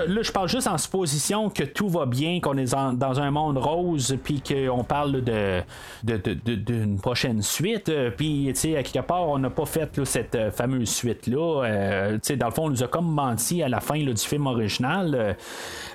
[0.06, 3.58] là je parle juste en supposition que tout va bien qu'on est dans un monde
[3.58, 5.62] rose puis qu'on parle de
[6.04, 10.90] d'une de, prochaine suite puis à quelque part, on n'a pas fait cette euh, fameuse
[10.90, 11.64] suite-là.
[11.64, 15.36] Euh, dans le fond, on nous a comme menti à la fin du film original.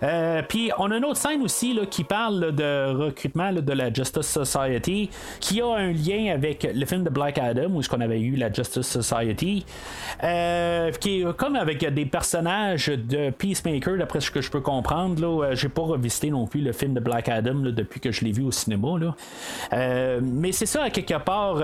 [0.03, 3.91] Euh, puis on a une autre scène aussi là, qui parle de recrutement de la
[3.91, 8.22] Justice Society, qui a un lien avec le film de Black Adam, où qu'on avait
[8.22, 9.66] eu la Justice Society,
[10.99, 15.22] qui est comme avec des personnages de Peacemaker, d'après ce que je peux comprendre.
[15.22, 18.32] Là, j'ai pas revisité non plus le film de Black Adam depuis que je l'ai
[18.32, 18.97] vu au cinéma.
[18.99, 20.20] Là.
[20.22, 21.58] mais c'est ça, à quelque part,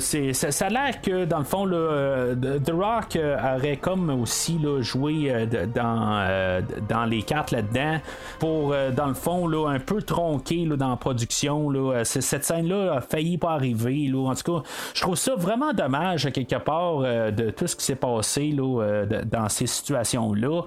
[0.00, 4.58] c'est, ça, ça a que dans le fond, euh, The Rock euh, aurait comme aussi
[4.80, 7.98] joué euh, dans, dans les cartes là-dedans
[8.38, 11.70] pour, dans le fond, là, un peu tronquer dans la production.
[11.70, 12.04] Là.
[12.04, 14.08] Cette scène-là a failli pas arriver.
[14.08, 14.30] Là.
[14.30, 17.94] En tout cas, je trouve ça vraiment dommage, quelque part, de tout ce qui s'est
[17.94, 20.62] passé là, dans ces situations-là.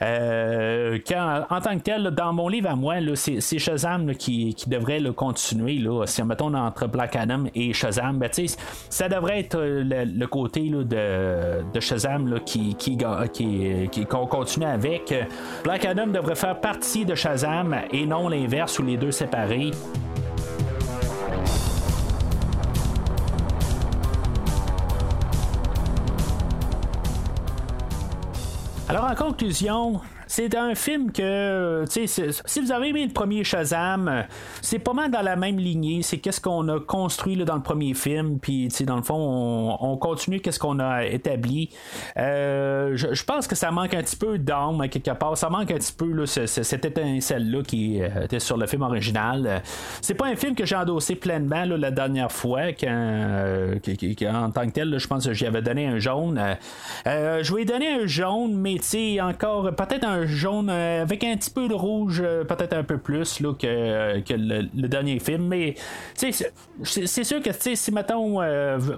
[0.00, 5.12] en tant que tel, dans mon livre à moi, c'est, Shazam qui, qui, devrait le
[5.12, 5.78] continuer.
[5.78, 6.06] Là.
[6.06, 8.30] Si on mettons entre Black Adam et Shazam, ben,
[8.88, 10.84] ça devrait être le, côté de,
[11.72, 12.98] de, Shazam qui, qui,
[13.32, 15.14] qui, qu'on continue avec.
[15.64, 19.70] Black Adam devrait faire partie de Shazam et non l'inverse ou les deux séparés.
[28.88, 34.26] Alors en conclusion, c'est un film que, si vous avez aimé le premier Shazam,
[34.60, 36.02] c'est pas mal dans la même lignée.
[36.02, 39.96] C'est qu'est-ce qu'on a construit là, dans le premier film, puis dans le fond, on,
[39.96, 41.70] continue qu'est-ce qu'on a établi.
[42.18, 45.36] Euh, je, pense que ça manque un petit peu d'âme quelque part.
[45.36, 49.62] Ça manque un petit peu là, cette étincelle-là qui euh, était sur le film original.
[50.02, 53.78] C'est pas un film que j'ai endossé pleinement la dernière fois, quand, euh,
[54.30, 56.38] en tant que tel, je pense que j'y avais donné un jaune.
[57.06, 58.78] je lui ai donné un jaune, mais
[59.22, 62.98] encore peut-être un jaune euh, avec un petit peu de rouge, euh, peut-être un peu
[62.98, 65.46] plus là, que, euh, que le, dernier film.
[65.48, 65.74] Mais
[66.14, 66.32] c'est,
[67.24, 68.40] sûr que si mettons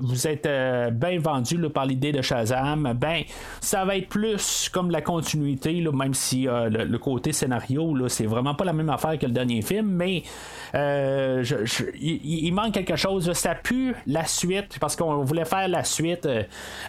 [0.00, 0.48] vous êtes
[0.92, 3.22] bien vendu par l'idée de Shazam, ben
[3.60, 8.26] ça va être plus comme la continuité, là, même si le, côté scénario, là, c'est
[8.26, 10.22] vraiment pas la même affaire que le dernier film, mais
[10.74, 13.32] il, manque quelque chose.
[13.32, 16.28] Ça pue la suite parce qu'on voulait faire la suite.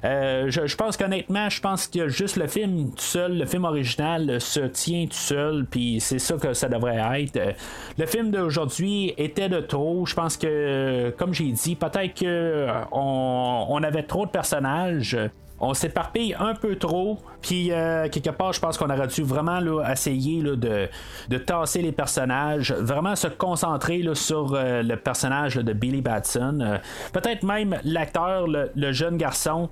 [0.03, 4.61] je, pense qu'honnêtement, je pense que juste le film tout seul, le film original, se
[4.61, 7.55] tient tout seul, puis c'est ça que ça devrait être.
[7.97, 10.05] Le film d'aujourd'hui était de trop.
[10.05, 15.17] Je pense que, comme j'ai dit, peut-être qu'on on avait trop de personnages
[15.61, 17.19] on s'éparpille un peu trop.
[17.41, 20.89] Puis, euh, quelque part, je pense qu'on aurait dû vraiment là, essayer là, de,
[21.29, 26.59] de, tasser les personnages, vraiment se concentrer là, sur euh, le personnage de Billy Batson.
[26.61, 26.77] Euh,
[27.13, 29.69] peut-être même l'acteur, le, jeune garçon,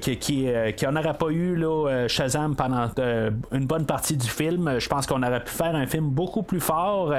[0.00, 0.48] qui, qui,
[0.86, 1.64] aurait pas eu
[2.08, 2.90] Shazam pendant
[3.52, 4.78] une bonne partie du film.
[4.78, 7.14] Je pense qu'on aurait pu faire un film beaucoup plus fort.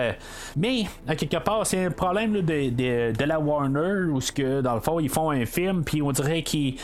[0.56, 4.76] mais, à quelque part, c'est un problème de, de, de, la Warner, où, que, dans
[4.76, 6.76] le fond, ils font un film, puis on dirait qu'ils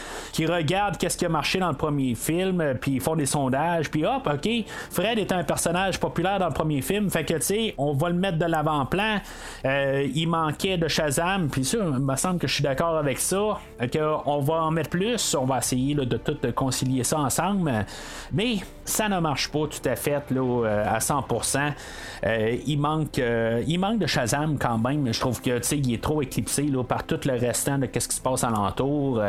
[0.51, 3.89] regardent qu'est-ce qui a marché dans le premier film, euh, puis ils font des sondages,
[3.89, 4.49] puis hop, ok,
[4.89, 8.09] Fred est un personnage populaire dans le premier film, fait que tu sais, on va
[8.09, 9.17] le mettre de l'avant-plan.
[9.65, 13.19] Euh, il manquait de Shazam, puis ça, il me semble que je suis d'accord avec
[13.19, 13.59] ça,
[13.91, 17.85] qu'on va en mettre plus, on va essayer de tout concilier ça ensemble,
[18.31, 21.73] mais ça ne marche pas tout à fait là, euh, à 100%.
[22.65, 26.63] il, manque, il manque de Shazam quand même, je trouve que il est trop éclipsé
[26.63, 29.21] là, par tout le restant de ce qui se passe alentour.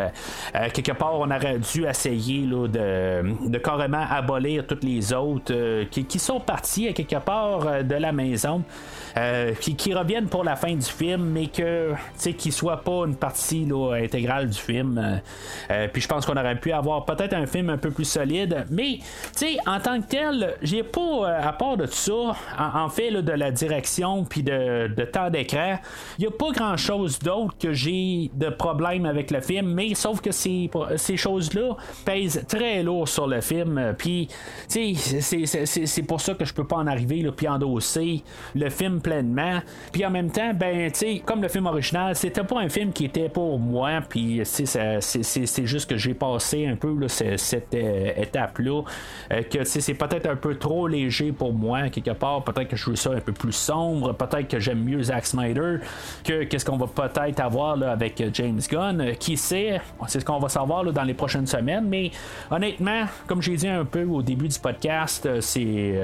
[0.72, 6.18] quelque part, on aurait dû essayer de, de, carrément abolir toutes les autres qui, qui,
[6.18, 8.62] sont partis à quelque part de la maison.
[9.16, 11.92] Euh, qui, reviennent pour la fin du film, mais que
[12.38, 14.96] qui soit pas une partie intégrale du film.
[14.96, 15.16] Euh,
[15.70, 18.64] euh, puis je pense qu'on aurait pu avoir peut-être un film un peu plus solide,
[18.70, 19.00] mais
[19.66, 23.50] en tant que tel, j'ai pas, à part de tout ça, en, fait de la
[23.50, 25.78] direction puis de, temps d'écran,
[26.18, 29.94] il y a pas grand chose d'autre que j'ai de problème avec le film, mais
[29.94, 33.94] sauf que ces, ces choses-là pèsent très lourd sur le film.
[33.98, 34.28] Puis,
[34.68, 38.22] c'est pour ça que je peux pas en arriver puis endosser
[38.54, 39.60] le film pleinement.
[39.92, 42.92] Puis en même temps, ben, tu sais, comme le film original, c'était pas un film
[42.92, 44.00] qui était pour moi.
[44.08, 48.82] Puis c'est juste que j'ai passé un peu cette euh, étape-là.
[49.32, 52.42] Euh, que c'est peut-être un peu trop léger pour moi, quelque part.
[52.44, 54.12] Peut-être que je veux ça un peu plus sombre.
[54.14, 55.78] Peut-être que j'aime mieux Zack Snyder
[56.24, 59.12] que qu'est-ce qu'on va peut-être avoir avec James Gunn.
[59.18, 61.86] Qui sait, c'est ce qu'on va savoir là, dans les prochaines semaines.
[61.88, 62.10] Mais
[62.50, 66.00] honnêtement, comme j'ai dit un peu au début du podcast, euh, c'est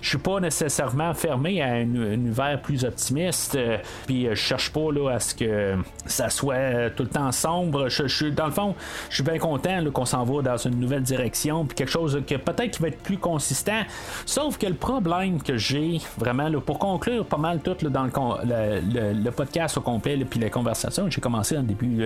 [0.00, 3.54] je suis pas nécessairement fermé à une univers plus optimiste.
[3.54, 5.76] Euh, puis euh, je cherche pas là, à ce que
[6.06, 7.88] ça soit euh, tout le temps sombre.
[7.88, 8.74] Je, je, dans le fond,
[9.10, 11.64] je suis bien content qu'on s'en va dans une nouvelle direction.
[11.64, 13.82] Puis quelque chose que peut-être qui va être plus consistant.
[14.24, 19.12] Sauf que le problème que j'ai vraiment là, pour conclure pas mal tout dans le,
[19.12, 22.04] le, podcast au complet, puis la conversation, j'ai commencé en début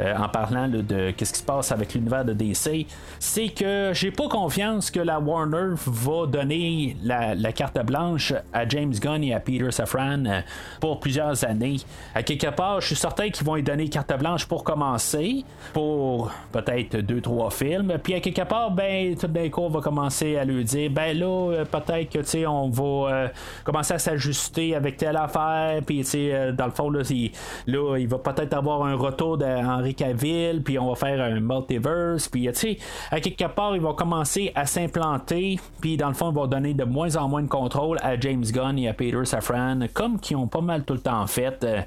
[0.00, 2.86] en parlant de qu'est-ce qui se passe avec l'univers de DC,
[3.18, 8.94] c'est que j'ai pas confiance que la Warner va donner la, carte blanche à James
[8.94, 10.40] Gunn et à Peter Safran euh,
[10.80, 11.76] pour plusieurs années.
[12.14, 15.44] À quelque part, je suis certain qu'ils vont lui donner carte blanche pour commencer,
[15.74, 17.98] pour peut-être deux, trois films.
[18.02, 21.18] Puis à quelque part, ben, tout d'un coup, on va commencer à lui dire, ben
[21.18, 23.28] là, euh, peut-être que, tu sais, on va euh,
[23.62, 25.82] commencer à s'ajuster avec telle affaire.
[25.84, 27.30] Puis, tu sais, dans le fond, là, il,
[27.66, 32.28] là, il va peut-être avoir un retour d'Henri Cavill, puis on va faire un multiverse.
[32.28, 32.78] Puis, tu sais,
[33.10, 35.58] à quelque part, il va commencer à s'implanter.
[35.80, 38.44] Puis, dans le fond, il va donner de moins en moins de contrôle à James
[38.44, 41.64] Gunn et à Peter Safran, comme qui ont pas mal tout le temps fait.
[41.64, 41.80] Euh,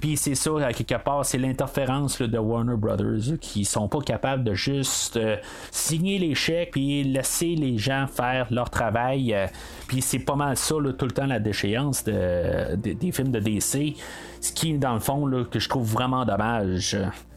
[0.00, 4.44] puis c'est ça, à quelque part, c'est l'interférence de Warner Brothers qui sont pas capables
[4.44, 5.36] de juste euh,
[5.70, 9.34] signer les chèques puis laisser les gens faire leur travail.
[9.34, 9.46] Euh,
[9.88, 13.96] puis c'est pas mal ça, tout le temps, la déchéance des films de DC.
[14.40, 16.96] Ce qui, dans le fond, que je trouve vraiment dommage.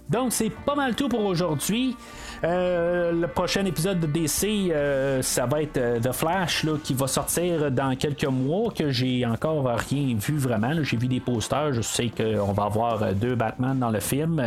[0.10, 1.96] Donc, c'est pas mal tout pour aujourd'hui.
[2.44, 6.94] Euh, le prochain épisode de DC, euh, ça va être euh, The Flash là, qui
[6.94, 10.72] va sortir dans quelques mois, que j'ai encore rien vu vraiment.
[10.84, 14.42] J'ai vu des posters, je sais qu'on va avoir deux Batman dans le film.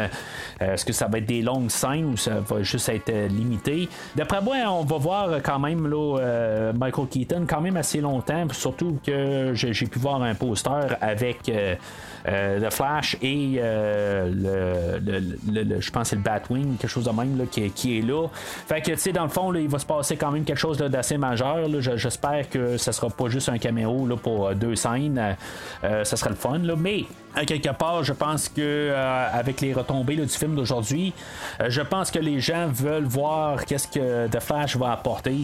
[0.60, 3.88] Est-ce que ça va être des longues scènes ou ça va juste être limité?
[4.14, 8.98] D'après moi, on va voir quand même là, Michael Keaton quand même assez longtemps, surtout
[9.04, 11.50] que j'ai pu voir un poster avec
[12.24, 15.00] The Flash et le,
[15.80, 18.26] je pense c'est le Batwing, quelque chose de même qui, est là.
[18.66, 20.78] Fait que, tu sais, dans le fond, il va se passer quand même quelque chose
[20.78, 21.68] d'assez majeur.
[21.78, 25.36] J'espère que ce sera pas juste un caméo là, pour euh, deux scènes.
[25.84, 26.58] Euh, ça serait le fun.
[26.76, 31.12] Mais à quelque part, je pense que euh, avec les retombées du film d'aujourd'hui,
[31.68, 35.36] je pense que les gens veulent voir qu'est-ce que The Flash va apporter.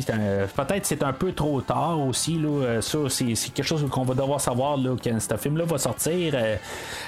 [0.57, 2.39] Peut-être c'est un peu trop tard aussi.
[2.39, 6.35] Là, ça, c'est, quelque chose qu'on va devoir savoir là, quand ce film-là va sortir.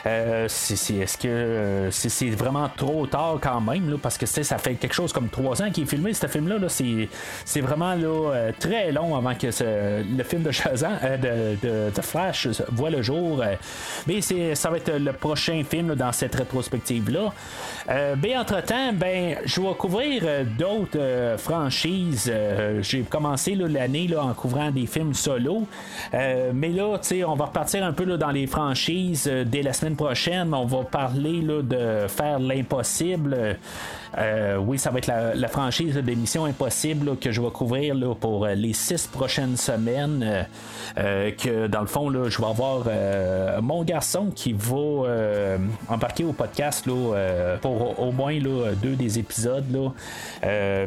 [0.05, 3.91] est-ce que c'est, vraiment trop tard quand même?
[3.91, 6.57] Là, parce que ça fait quelque chose comme trois ans qu'il est filmé, ce film-là.
[6.69, 12.49] c'est, vraiment là, euh, très long avant que le film de Shazam, euh, de, Flash
[12.71, 13.43] voit le jour.
[13.43, 13.55] Euh.
[14.07, 17.33] mais c'est, va être le prochain film dans cette rétrospective-là.
[18.17, 20.23] ben, entre-temps, ben, je vais couvrir
[20.59, 22.33] d'autres franchises.
[22.81, 25.67] j'ai commencé l'année en couvrant des films solo.
[26.13, 30.55] mais là, on va repartir un peu dans les franchises dès la semaine prochaine.
[30.55, 33.59] On va parler de faire l'impossible.
[34.17, 38.55] Euh, oui, ça va être la, franchise d'émission Impossible que je vais couvrir pour euh,
[38.55, 40.47] les six prochaines semaines.
[40.97, 42.87] Euh, que dans le fond, là, je vais avoir
[43.63, 45.59] mon garçon qui va
[45.89, 46.87] embarquer au podcast
[47.61, 48.39] pour au moins
[48.83, 49.65] deux des épisodes.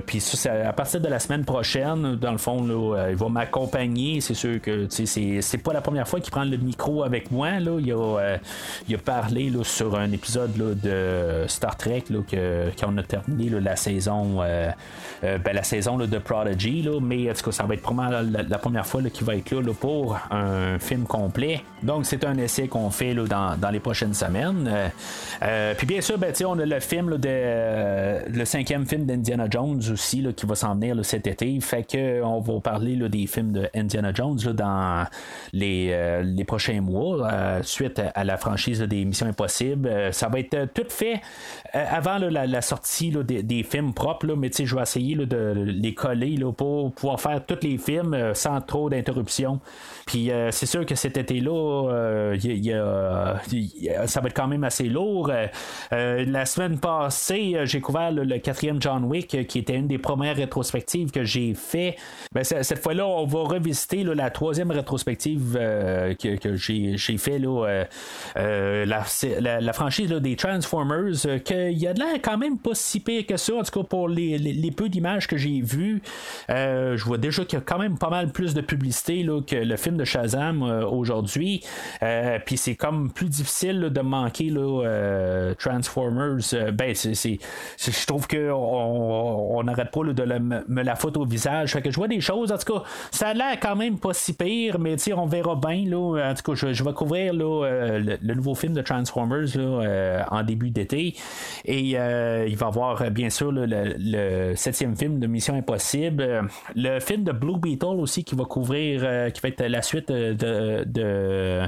[0.06, 2.66] Puis à partir de la semaine prochaine, dans le fond,
[3.10, 4.22] il va m'accompagner.
[4.22, 7.60] C'est sûr que c'est pas la première fois qu'il prend le micro avec moi.
[7.60, 7.78] Là.
[7.80, 12.04] Il, a, parlé sur un épisode de Star Trek
[12.80, 14.72] qu'on a terminé la saison euh,
[15.24, 18.58] euh, ben, la saison de Prodigy, mais en tout cas, ça va être probablement la,
[18.58, 21.62] première fois qu'il va être là, pour un film complet.
[21.84, 24.70] Donc, c'est un essai qu'on fait dans, les prochaines semaines.
[25.78, 30.26] puis bien sûr, ben, on a le film de le cinquième film d'Indiana Jones aussi
[30.36, 31.60] qui va s'en venir cet été.
[31.60, 33.70] Fait que on va parler des films de
[34.14, 35.06] Jones dans
[35.54, 39.90] les prochains mois suite à, la franchise des Missions Impossibles.
[40.12, 41.22] ça va être tout fait
[41.74, 47.20] avant la, sortie des, films propres, mais je vais essayer de les coller pour pouvoir
[47.20, 49.60] faire tous les films sans trop d'interruptions.
[50.06, 52.38] Puis euh, c'est sûr que cet été-là, euh,
[54.08, 55.32] ça va être quand même assez lourd.
[55.32, 60.36] Euh, la semaine passée, j'ai couvert le, quatrième John Wick, qui était une des premières
[60.36, 61.96] rétrospectives que j'ai fait.
[62.34, 67.40] Ben, cette fois-là, on va revisiter la troisième rétrospective que, j'ai, fait.
[68.36, 73.56] La, franchise des Transformers, qu'il y a de l'air quand même pas pire que ça,
[73.56, 76.02] en tout cas pour les, peu d'images que j'ai vues.
[76.50, 79.78] je vois déjà qu'il y a quand même pas mal plus de publicité que le
[79.78, 81.64] film de Shazam euh, aujourd'hui.
[82.04, 86.40] Euh, puis c'est comme plus difficile de manquer là, euh, Transformers.
[86.74, 87.40] ben, c'est,
[87.78, 91.74] je trouve qu'on n'arrête pas de me la foutre au visage.
[91.74, 92.52] Fait que je vois des choses.
[92.52, 95.86] En tout cas, ça a l'air quand même pas si pire, mais on verra bien.
[95.86, 100.44] Là, en tout cas, je, vais couvrir là, le, nouveau film de Transformers là, en
[100.44, 101.16] début d'été.
[101.66, 102.81] Et il va y avoir
[103.12, 106.48] bien sûr le, septième film de Mission Impossible.
[106.76, 110.34] Le film de Blue Beetle aussi qui va couvrir, qui va être la suite de,
[110.34, 111.66] de,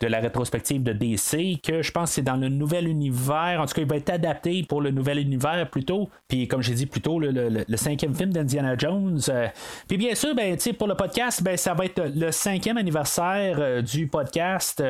[0.00, 3.60] de, la rétrospective de DC, que je pense c'est dans le nouvel univers.
[3.60, 6.08] En tout cas, il va être adapté pour le nouvel univers plutôt.
[6.28, 9.20] Puis, comme j'ai dit plus tôt, le, cinquième film d'Indiana Jones.
[9.28, 9.48] Euh,
[9.88, 13.82] puis, bien sûr, ben, pour le podcast, ben, ça va être le cinquième anniversaire euh,
[13.82, 14.82] du podcast.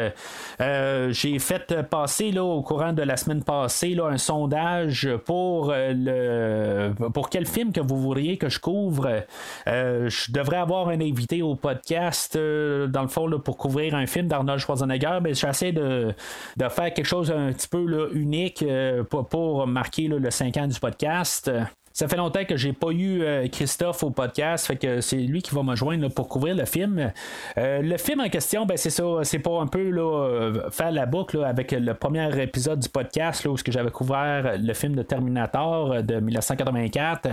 [0.60, 5.63] Euh, j'ai fait passer là, au courant de la semaine passée là, un sondage pour
[5.72, 9.24] le pour quel film que vous voudriez que je couvre?
[9.66, 14.60] je devrais avoir un invité au podcast dans le fond, pour couvrir un film d'Arnold
[14.60, 16.14] Schwarzenegger, mais j'essaie de,
[16.58, 20.78] faire quelque chose un petit peu unique euh, pour, pour, marquer le 5 ans du
[20.78, 21.50] podcast.
[21.96, 25.42] Ça fait longtemps que j'ai pas eu euh, Christophe au podcast, fait que c'est lui
[25.42, 27.12] qui va me joindre pour couvrir le film.
[27.56, 30.90] Euh, le film en question, ben c'est ça, c'est pas un peu là, euh, faire
[30.90, 36.02] la boucle avec le premier épisode du podcast où j'avais couvert le film de Terminator
[36.02, 37.28] de 1984.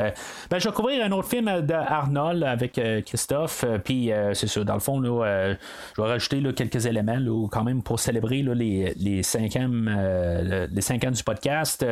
[0.52, 4.80] ben je vais couvrir un autre film d'Arnold avec Christophe, puis c'est ça, dans le
[4.80, 11.12] fond, je vais rajouter quelques éléments quand même pour célébrer les, les, les cinq ans
[11.12, 11.84] du podcast.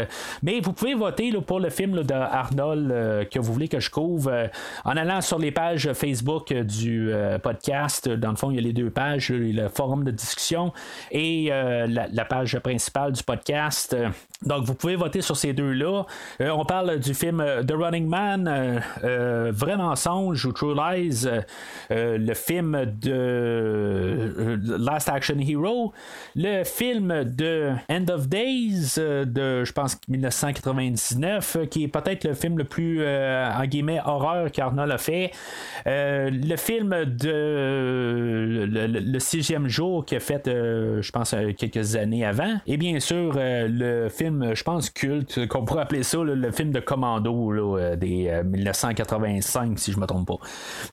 [0.44, 4.31] Mais vous pouvez voter pour le film d'Arnold euh, que vous voulez que je couvre
[4.31, 4.48] euh,
[4.86, 8.10] en allant sur les pages Facebook du euh, podcast.
[8.10, 10.73] Dans le fond, il y a les deux pages, le forum de discussion
[11.11, 13.95] et la, page principale du podcast.
[14.45, 16.06] Donc, vous pouvez voter sur ces deux-là.
[16.40, 21.27] on parle du film The Running Man, Vrai mensonge ou True Lies,
[21.90, 25.94] le film de Last Action Hero,
[26.36, 32.49] le film de End of Days de, je pense, 1999, qui est peut-être le film
[32.58, 35.32] le plus, euh, en guillemets, horreur qu'Arnold a fait.
[35.88, 42.26] Euh, le film de le, sixième jour qu'il a fait, euh, je pense, quelques années
[42.26, 42.60] avant.
[42.68, 46.80] Et bien sûr, le film, je pense, culte, qu'on pourrait appeler ça le film de
[46.80, 50.38] Commando des 1985, si je ne me trompe pas.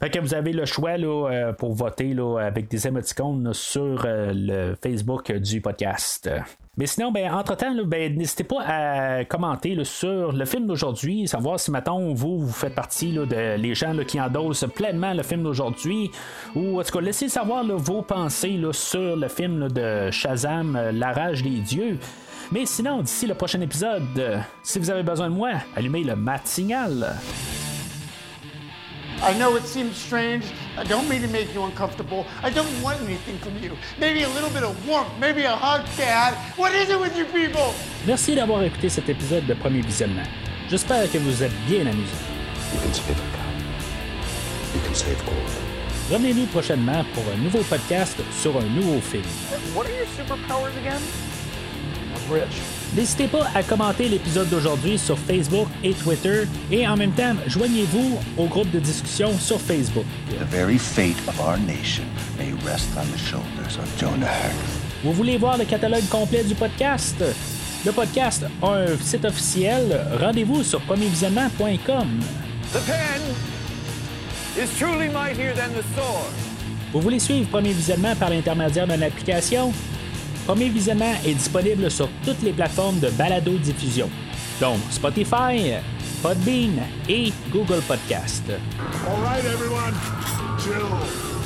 [0.00, 5.60] Fait vous avez le choix là, pour voter avec des émoticônes sur le Facebook du
[5.60, 6.30] podcast.
[6.78, 11.70] Mais sinon, ben, entre-temps, ben, n'hésitez pas à commenter sur le film d'aujourd'hui, savoir si,
[11.70, 16.10] maintenant vous, vous faites partie de les gens qui endossent pleinement le film d'aujourd'hui,
[16.54, 21.12] ou en tout cas, laissez savoir vos pensées sur le film de Shazam, euh, La
[21.12, 21.98] rage des dieux.
[22.52, 26.46] Mais sinon, d'ici le prochain épisode, si vous avez besoin de moi, allumez le mat
[26.46, 27.16] signal.
[29.22, 30.44] I know it seems strange.
[30.76, 32.26] I don't mean to make you uncomfortable.
[32.42, 33.76] I don't want anything from you.
[33.98, 36.34] Maybe a little bit of warmth, maybe a hug, Dad.
[36.56, 37.74] What is it with you people?
[38.06, 40.26] Merci d'avoir écouté cet épisode de Premier Visionnement.
[40.68, 42.12] J'espère que vous êtes bien amusés.
[42.74, 44.74] You can save a cow.
[44.74, 46.12] You can save all.
[46.12, 49.24] Revenez-nous prochainement pour un nouveau podcast sur un nouveau film.
[49.74, 51.00] What are your superpowers again?
[52.14, 52.75] I'm rich.
[52.96, 58.18] N'hésitez pas à commenter l'épisode d'aujourd'hui sur Facebook et Twitter et en même temps, joignez-vous
[58.38, 60.06] au groupe de discussion sur Facebook.
[65.04, 67.22] Vous voulez voir le catalogue complet du podcast?
[67.84, 70.00] Le podcast a un site officiel.
[70.18, 72.08] Rendez-vous sur premiervisionnement.com.
[76.94, 79.70] Vous voulez suivre Premier Visionnement par l'intermédiaire d'une application?
[80.46, 84.08] Premier Visionnement est disponible sur toutes les plateformes de balado-diffusion,
[84.60, 85.74] dont Spotify,
[86.22, 88.44] Podbean et Google Podcast.
[88.48, 89.92] All right, everyone.
[90.60, 90.86] Chill.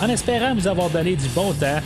[0.03, 1.81] En espérant vous avoir donné du bon temps,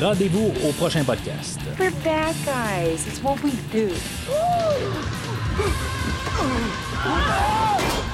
[0.00, 1.60] rendez-vous au prochain podcast.
[1.78, 3.06] We're bad guys.
[3.06, 3.88] It's what we do.